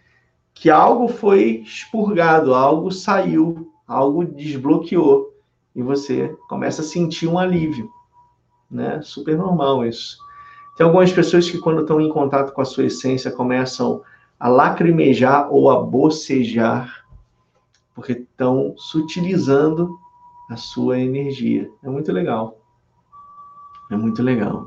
que 0.54 0.70
algo 0.70 1.08
foi 1.08 1.62
expurgado, 1.64 2.54
algo 2.54 2.90
saiu, 2.92 3.72
algo 3.86 4.24
desbloqueou. 4.24 5.34
E 5.74 5.82
você 5.82 6.28
começa 6.48 6.82
a 6.82 6.84
sentir 6.84 7.26
um 7.26 7.38
alívio. 7.38 7.90
Né? 8.70 9.00
Super 9.02 9.36
normal 9.36 9.84
isso. 9.84 10.18
Tem 10.76 10.86
algumas 10.86 11.12
pessoas 11.12 11.50
que, 11.50 11.58
quando 11.58 11.82
estão 11.82 12.00
em 12.00 12.08
contato 12.08 12.52
com 12.52 12.60
a 12.60 12.64
sua 12.64 12.86
essência, 12.86 13.30
começam 13.30 14.00
a 14.00 14.00
lacrimejar 14.48 15.52
ou 15.52 15.70
a 15.70 15.82
bocejar, 15.82 17.04
porque 17.94 18.12
estão 18.12 18.74
sutilizando 18.76 19.98
a 20.48 20.56
sua 20.56 20.98
energia. 20.98 21.70
É 21.82 21.88
muito 21.88 22.10
legal. 22.10 22.58
É 23.90 23.96
muito 23.96 24.22
legal. 24.22 24.66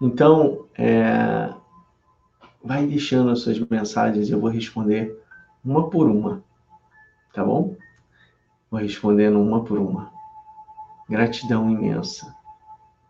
Então, 0.00 0.66
é, 0.78 1.52
vai 2.64 2.86
deixando 2.86 3.30
as 3.30 3.40
suas 3.40 3.58
mensagens, 3.58 4.30
eu 4.30 4.40
vou 4.40 4.48
responder 4.48 5.14
uma 5.62 5.90
por 5.90 6.08
uma, 6.08 6.42
tá 7.34 7.44
bom? 7.44 7.76
Vou 8.70 8.80
respondendo 8.80 9.38
uma 9.38 9.62
por 9.62 9.78
uma. 9.78 10.10
Gratidão 11.08 11.70
imensa. 11.70 12.34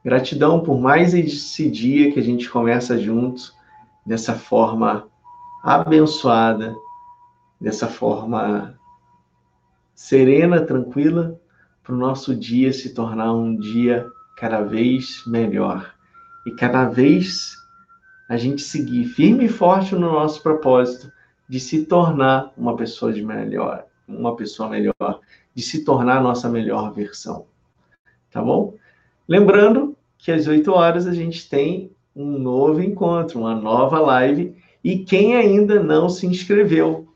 Gratidão 0.04 0.60
por 0.60 0.80
mais 0.80 1.12
esse 1.14 1.70
dia 1.70 2.10
que 2.12 2.18
a 2.18 2.22
gente 2.22 2.48
começa 2.48 2.98
juntos, 2.98 3.54
dessa 4.04 4.34
forma 4.34 5.06
abençoada, 5.62 6.74
dessa 7.60 7.86
forma 7.86 8.78
serena, 9.94 10.62
tranquila, 10.62 11.38
para 11.82 11.94
o 11.94 11.98
nosso 11.98 12.34
dia 12.34 12.72
se 12.72 12.94
tornar 12.94 13.34
um 13.34 13.56
dia 13.56 14.06
cada 14.36 14.62
vez 14.62 15.22
melhor. 15.26 15.94
E 16.46 16.52
cada 16.52 16.88
vez 16.88 17.54
a 18.28 18.36
gente 18.36 18.62
seguir 18.62 19.04
firme 19.04 19.44
e 19.44 19.48
forte 19.48 19.94
no 19.94 20.12
nosso 20.12 20.42
propósito 20.42 21.12
de 21.48 21.60
se 21.60 21.84
tornar 21.84 22.52
uma 22.56 22.76
pessoa 22.76 23.12
de 23.12 23.22
melhor, 23.22 23.84
uma 24.08 24.34
pessoa 24.36 24.68
melhor, 24.68 25.20
de 25.54 25.62
se 25.62 25.84
tornar 25.84 26.18
a 26.18 26.22
nossa 26.22 26.48
melhor 26.48 26.94
versão. 26.94 27.46
Tá 28.30 28.40
bom? 28.40 28.74
Lembrando 29.30 29.96
que 30.18 30.30
às 30.30 30.46
8 30.46 30.70
horas 30.72 31.06
a 31.06 31.14
gente 31.14 31.48
tem 31.48 31.92
um 32.14 32.38
novo 32.38 32.82
encontro, 32.82 33.38
uma 33.38 33.54
nova 33.54 33.98
live. 33.98 34.54
E 34.84 34.98
quem 34.98 35.36
ainda 35.36 35.82
não 35.82 36.08
se 36.08 36.26
inscreveu 36.26 37.10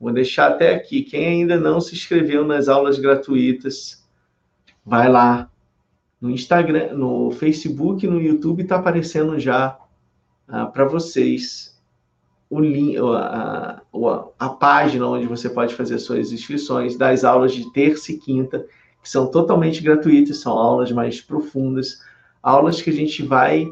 Vou 0.00 0.12
deixar 0.12 0.52
até 0.52 0.74
aqui. 0.74 1.02
Quem 1.02 1.26
ainda 1.26 1.58
não 1.58 1.80
se 1.80 1.94
inscreveu 1.94 2.44
nas 2.44 2.68
aulas 2.68 2.98
gratuitas, 2.98 4.06
vai 4.84 5.08
lá 5.08 5.50
no 6.20 6.30
Instagram, 6.30 6.94
no 6.94 7.30
Facebook, 7.32 8.06
no 8.06 8.20
YouTube, 8.20 8.62
está 8.62 8.76
aparecendo 8.76 9.38
já 9.38 9.78
ah, 10.46 10.66
para 10.66 10.84
vocês 10.84 11.76
o 12.50 12.60
link, 12.60 12.96
a, 12.96 13.82
a, 14.38 14.48
página 14.48 15.06
onde 15.06 15.26
você 15.26 15.50
pode 15.50 15.74
fazer 15.74 15.98
suas 15.98 16.32
inscrições 16.32 16.96
das 16.96 17.22
aulas 17.22 17.52
de 17.52 17.70
terça 17.72 18.10
e 18.10 18.16
quinta, 18.16 18.66
que 19.02 19.08
são 19.08 19.30
totalmente 19.30 19.82
gratuitas, 19.82 20.40
são 20.40 20.58
aulas 20.58 20.92
mais 20.92 21.20
profundas, 21.20 22.00
aulas 22.42 22.82
que 22.82 22.90
a 22.90 22.92
gente 22.92 23.22
vai 23.22 23.66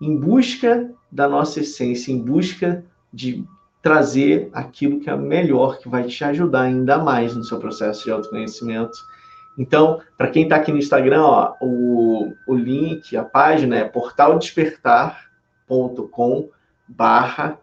em 0.00 0.16
busca 0.16 0.90
da 1.10 1.28
nossa 1.28 1.60
essência, 1.60 2.12
em 2.12 2.18
busca 2.18 2.84
de 3.12 3.44
trazer 3.82 4.48
aquilo 4.52 5.00
que 5.00 5.08
é 5.08 5.16
melhor, 5.16 5.78
que 5.78 5.88
vai 5.88 6.02
te 6.04 6.22
ajudar 6.24 6.60
ainda 6.62 6.98
mais 6.98 7.34
no 7.34 7.44
seu 7.44 7.58
processo 7.58 8.04
de 8.04 8.10
autoconhecimento. 8.10 8.98
Então, 9.56 10.00
para 10.16 10.30
quem 10.30 10.42
está 10.44 10.56
aqui 10.56 10.70
no 10.70 10.76
Instagram, 10.78 11.22
ó, 11.22 11.54
o, 11.60 12.32
o 12.46 12.54
link, 12.54 13.16
a 13.16 13.24
página 13.24 13.76
é 13.76 13.84
portaldespertar.com 13.84 16.50
barra 16.86 17.58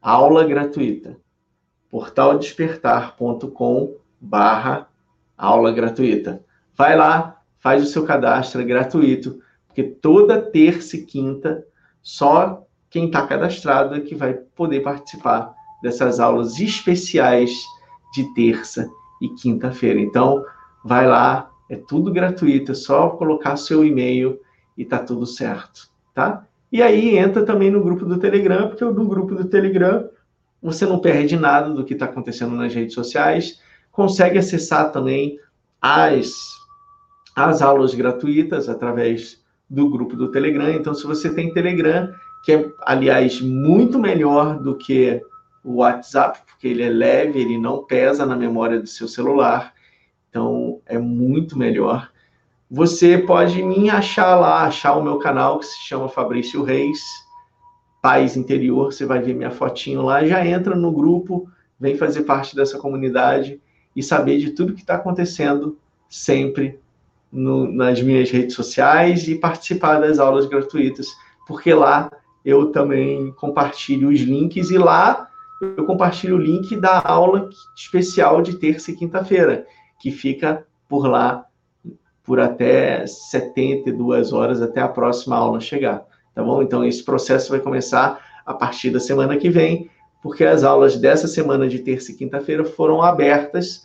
aula 0.00 0.44
gratuita. 0.44 1.16
portaldespertar.com 1.90 3.96
barra 4.20 4.88
aula 5.40 5.72
gratuita. 5.72 6.44
Vai 6.76 6.96
lá, 6.96 7.40
faz 7.58 7.82
o 7.82 7.86
seu 7.86 8.04
cadastro, 8.04 8.60
é 8.60 8.64
gratuito, 8.64 9.38
porque 9.66 9.82
toda 9.82 10.40
terça 10.40 10.96
e 10.96 11.04
quinta 11.04 11.64
só 12.02 12.66
quem 12.88 13.06
está 13.06 13.26
cadastrado 13.26 13.94
é 13.94 14.00
que 14.00 14.14
vai 14.14 14.34
poder 14.34 14.80
participar 14.80 15.54
dessas 15.82 16.20
aulas 16.20 16.58
especiais 16.58 17.52
de 18.12 18.34
terça 18.34 18.88
e 19.22 19.28
quinta-feira. 19.28 20.00
Então, 20.00 20.44
vai 20.84 21.06
lá, 21.06 21.50
é 21.68 21.76
tudo 21.76 22.12
gratuito, 22.12 22.72
é 22.72 22.74
só 22.74 23.10
colocar 23.10 23.56
seu 23.56 23.84
e-mail 23.84 24.38
e 24.76 24.84
tá 24.84 24.98
tudo 24.98 25.24
certo, 25.26 25.88
tá? 26.14 26.44
E 26.72 26.82
aí 26.82 27.16
entra 27.16 27.44
também 27.44 27.70
no 27.70 27.82
grupo 27.82 28.04
do 28.04 28.18
Telegram, 28.18 28.68
porque 28.68 28.84
no 28.84 29.06
grupo 29.06 29.34
do 29.34 29.44
Telegram 29.44 30.08
você 30.62 30.84
não 30.84 30.98
perde 30.98 31.36
nada 31.36 31.70
do 31.70 31.84
que 31.84 31.94
está 31.94 32.06
acontecendo 32.06 32.54
nas 32.54 32.74
redes 32.74 32.94
sociais, 32.94 33.60
consegue 33.90 34.38
acessar 34.38 34.92
também 34.92 35.38
as, 35.80 36.32
as 37.34 37.62
aulas 37.62 37.94
gratuitas 37.94 38.68
através 38.68 39.40
do 39.68 39.88
grupo 39.88 40.16
do 40.16 40.30
Telegram. 40.30 40.70
Então, 40.70 40.94
se 40.94 41.06
você 41.06 41.32
tem 41.32 41.52
Telegram, 41.52 42.12
que 42.44 42.52
é, 42.52 42.70
aliás, 42.82 43.40
muito 43.40 43.98
melhor 43.98 44.58
do 44.58 44.76
que 44.76 45.20
o 45.64 45.76
WhatsApp, 45.76 46.40
porque 46.46 46.68
ele 46.68 46.82
é 46.82 46.88
leve, 46.88 47.40
ele 47.40 47.58
não 47.58 47.84
pesa 47.84 48.24
na 48.24 48.34
memória 48.34 48.80
do 48.80 48.86
seu 48.86 49.06
celular, 49.06 49.72
então 50.28 50.80
é 50.86 50.98
muito 50.98 51.58
melhor. 51.58 52.10
Você 52.70 53.18
pode 53.18 53.62
me 53.62 53.90
achar 53.90 54.36
lá, 54.36 54.64
achar 54.64 54.94
o 54.94 55.02
meu 55.02 55.18
canal 55.18 55.58
que 55.58 55.66
se 55.66 55.78
chama 55.86 56.08
Fabrício 56.08 56.62
Reis, 56.62 57.00
Paz 58.00 58.36
Interior, 58.36 58.92
você 58.92 59.04
vai 59.04 59.20
ver 59.20 59.34
minha 59.34 59.50
fotinho 59.50 60.02
lá, 60.02 60.24
já 60.24 60.44
entra 60.46 60.74
no 60.74 60.90
grupo, 60.92 61.48
vem 61.78 61.96
fazer 61.96 62.22
parte 62.22 62.56
dessa 62.56 62.78
comunidade 62.78 63.60
e 64.00 64.02
saber 64.02 64.38
de 64.38 64.50
tudo 64.50 64.72
que 64.72 64.80
está 64.80 64.94
acontecendo 64.94 65.78
sempre 66.08 66.80
no, 67.30 67.70
nas 67.70 68.02
minhas 68.02 68.30
redes 68.30 68.56
sociais 68.56 69.28
e 69.28 69.36
participar 69.36 70.00
das 70.00 70.18
aulas 70.18 70.46
gratuitas, 70.46 71.06
porque 71.46 71.72
lá 71.72 72.10
eu 72.44 72.72
também 72.72 73.30
compartilho 73.32 74.08
os 74.08 74.20
links 74.20 74.70
e 74.70 74.78
lá 74.78 75.28
eu 75.60 75.84
compartilho 75.84 76.36
o 76.36 76.40
link 76.40 76.74
da 76.76 77.02
aula 77.04 77.50
especial 77.76 78.40
de 78.40 78.56
terça 78.56 78.90
e 78.90 78.96
quinta-feira, 78.96 79.66
que 80.00 80.10
fica 80.10 80.66
por 80.88 81.06
lá 81.06 81.44
por 82.24 82.40
até 82.40 83.06
72 83.06 84.32
horas 84.32 84.62
até 84.62 84.80
a 84.80 84.88
próxima 84.88 85.36
aula 85.36 85.60
chegar, 85.60 86.06
tá 86.34 86.42
bom? 86.42 86.62
Então 86.62 86.84
esse 86.84 87.04
processo 87.04 87.50
vai 87.50 87.60
começar 87.60 88.18
a 88.46 88.54
partir 88.54 88.90
da 88.90 89.00
semana 89.00 89.36
que 89.36 89.50
vem, 89.50 89.90
porque 90.22 90.44
as 90.44 90.64
aulas 90.64 90.96
dessa 90.96 91.28
semana 91.28 91.68
de 91.68 91.80
terça 91.80 92.12
e 92.12 92.14
quinta-feira 92.14 92.64
foram 92.64 93.02
abertas 93.02 93.84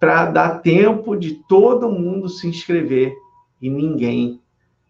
para 0.00 0.24
dar 0.24 0.62
tempo 0.62 1.14
de 1.14 1.34
todo 1.46 1.92
mundo 1.92 2.26
se 2.26 2.48
inscrever 2.48 3.14
e 3.60 3.68
ninguém 3.68 4.40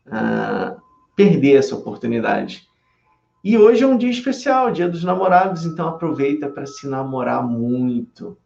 ah, 0.07 0.77
perder 1.17 1.57
essa 1.57 1.75
oportunidade. 1.75 2.69
E 3.43 3.59
hoje 3.59 3.83
é 3.83 3.87
um 3.87 3.97
dia 3.97 4.11
especial, 4.11 4.71
dia 4.71 4.89
dos 4.89 5.03
namorados, 5.03 5.65
então 5.65 5.89
aproveita 5.89 6.49
para 6.49 6.67
se 6.67 6.87
namorar 6.87 7.45
muito. 7.45 8.39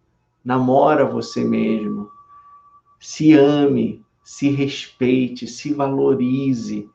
Namora 0.42 1.04
você 1.04 1.44
mesmo. 1.44 2.08
Se 2.98 3.34
ame, 3.34 4.02
se 4.22 4.48
respeite, 4.48 5.46
se 5.46 5.74
valorize. 5.74 6.88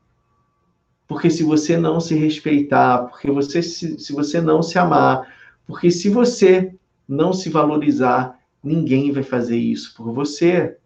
Porque 1.08 1.30
se 1.30 1.44
você 1.44 1.78
não 1.78 2.00
se 2.00 2.16
respeitar, 2.16 3.06
porque 3.10 3.30
você 3.30 3.62
se, 3.62 4.00
se 4.00 4.14
você 4.14 4.42
não 4.42 4.64
se 4.64 4.80
amar, 4.80 5.32
porque 5.68 5.92
se 5.92 6.10
você 6.10 6.74
não 7.08 7.34
se 7.34 7.50
valorizar, 7.50 8.39
ninguém 8.64 9.12
vai 9.12 9.24
fazer 9.24 9.58
isso 9.58 9.94
por 9.96 10.14
você. 10.14 10.78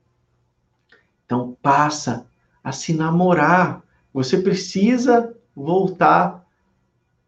Então 1.25 1.57
passa 1.61 2.25
a 2.63 2.71
se 2.71 2.93
namorar. 2.93 3.81
Você 4.13 4.37
precisa 4.37 5.35
voltar 5.55 6.45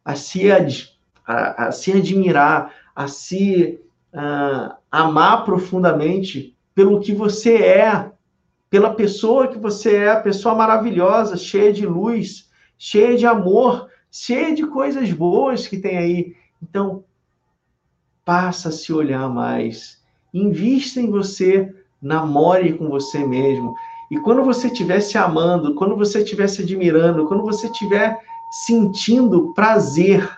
a 0.03 0.15
se, 0.15 0.51
ad, 0.51 0.95
a, 1.25 1.67
a 1.67 1.71
se 1.71 1.91
admirar, 1.91 2.73
a 2.95 3.07
se 3.07 3.79
uh, 4.13 4.75
amar 4.91 5.43
profundamente 5.43 6.55
pelo 6.73 6.99
que 6.99 7.13
você 7.13 7.55
é, 7.55 8.11
pela 8.69 8.93
pessoa 8.93 9.47
que 9.47 9.57
você 9.57 9.95
é, 9.97 10.15
pessoa 10.19 10.53
maravilhosa, 10.53 11.37
cheia 11.37 11.71
de 11.71 11.85
luz, 11.85 12.49
cheia 12.77 13.17
de 13.17 13.25
amor, 13.25 13.89
cheia 14.11 14.53
de 14.53 14.65
coisas 14.67 15.11
boas 15.11 15.67
que 15.67 15.77
tem 15.77 15.97
aí. 15.97 16.35
Então, 16.61 17.03
passa 18.23 18.69
a 18.69 18.71
se 18.71 18.91
olhar 18.91 19.29
mais. 19.29 20.03
Invista 20.35 20.99
em 20.99 21.09
você, 21.09 21.73
namore 22.01 22.73
com 22.73 22.89
você 22.89 23.25
mesmo. 23.25 23.73
E 24.11 24.19
quando 24.19 24.43
você 24.43 24.67
estiver 24.67 24.99
se 24.99 25.17
amando, 25.17 25.75
quando 25.75 25.95
você 25.95 26.21
estiver 26.21 26.47
se 26.47 26.61
admirando, 26.61 27.25
quando 27.25 27.41
você 27.41 27.67
estiver 27.67 28.19
sentindo 28.65 29.53
prazer 29.53 30.29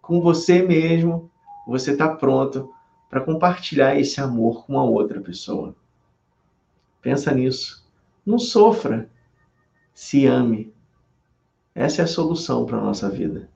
com 0.00 0.22
você 0.22 0.62
mesmo, 0.62 1.30
você 1.66 1.92
está 1.92 2.08
pronto 2.08 2.72
para 3.10 3.20
compartilhar 3.20 4.00
esse 4.00 4.22
amor 4.22 4.64
com 4.64 4.78
a 4.78 4.84
outra 4.84 5.20
pessoa. 5.20 5.76
Pensa 7.02 7.30
nisso. 7.30 7.86
Não 8.24 8.38
sofra. 8.38 9.10
Se 9.92 10.24
ame. 10.24 10.72
Essa 11.74 12.00
é 12.00 12.04
a 12.04 12.08
solução 12.08 12.64
para 12.64 12.78
a 12.78 12.82
nossa 12.82 13.10
vida. 13.10 13.50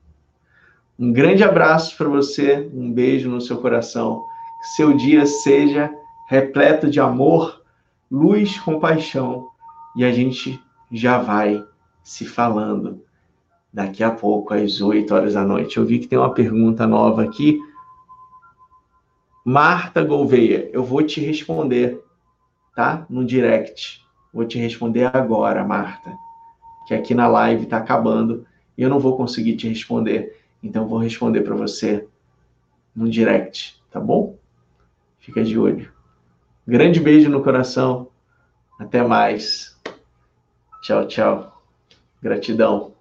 Um 0.99 1.11
grande 1.11 1.43
abraço 1.43 1.97
para 1.97 2.09
você, 2.09 2.71
um 2.75 2.93
beijo 2.93 3.31
no 3.31 3.41
seu 3.41 3.57
coração. 3.59 4.27
Que 4.61 4.69
seu 4.69 4.93
dia 4.93 5.27
seja 5.27 5.93
repleto 6.29 6.89
de 6.89 7.01
amor, 7.01 7.63
luz, 8.11 8.59
compaixão. 8.59 9.49
E 9.97 10.05
a 10.05 10.13
gente 10.13 10.63
já 10.93 11.19
vai 11.19 11.65
se 12.03 12.27
falando 12.27 13.03
daqui 13.73 14.03
a 14.03 14.11
pouco, 14.11 14.53
às 14.53 14.81
8 14.81 15.15
horas 15.15 15.35
da 15.35 15.45
noite. 15.45 15.77
Eu 15.77 15.85
vi 15.85 15.99
que 15.99 16.07
tem 16.07 16.19
uma 16.19 16.35
pergunta 16.35 16.87
nova 16.87 17.23
aqui. 17.23 17.61
Marta 19.45 20.05
Gouveia, 20.05 20.69
eu 20.73 20.85
vou 20.85 21.03
te 21.03 21.21
responder, 21.21 22.03
tá? 22.75 23.07
No 23.09 23.25
direct. 23.25 24.05
Vou 24.33 24.45
te 24.45 24.59
responder 24.59 25.05
agora, 25.17 25.65
Marta. 25.65 26.13
Que 26.87 26.95
aqui 26.95 27.15
na 27.15 27.27
live 27.27 27.65
está 27.65 27.79
acabando 27.79 28.47
e 28.77 28.83
eu 28.83 28.91
não 28.91 29.01
vou 29.01 29.17
conseguir 29.17 29.57
te 29.57 29.69
responder. 29.69 30.37
Então, 30.63 30.87
vou 30.87 30.99
responder 30.99 31.43
para 31.43 31.55
você 31.55 32.07
no 32.95 33.09
direct, 33.09 33.81
tá 33.91 33.99
bom? 33.99 34.37
Fica 35.21 35.45
de 35.45 35.59
olho. 35.59 35.93
Grande 36.67 36.99
beijo 36.99 37.29
no 37.29 37.43
coração. 37.43 38.09
Até 38.79 39.03
mais. 39.03 39.79
Tchau, 40.83 41.07
tchau. 41.07 41.63
Gratidão. 42.23 42.95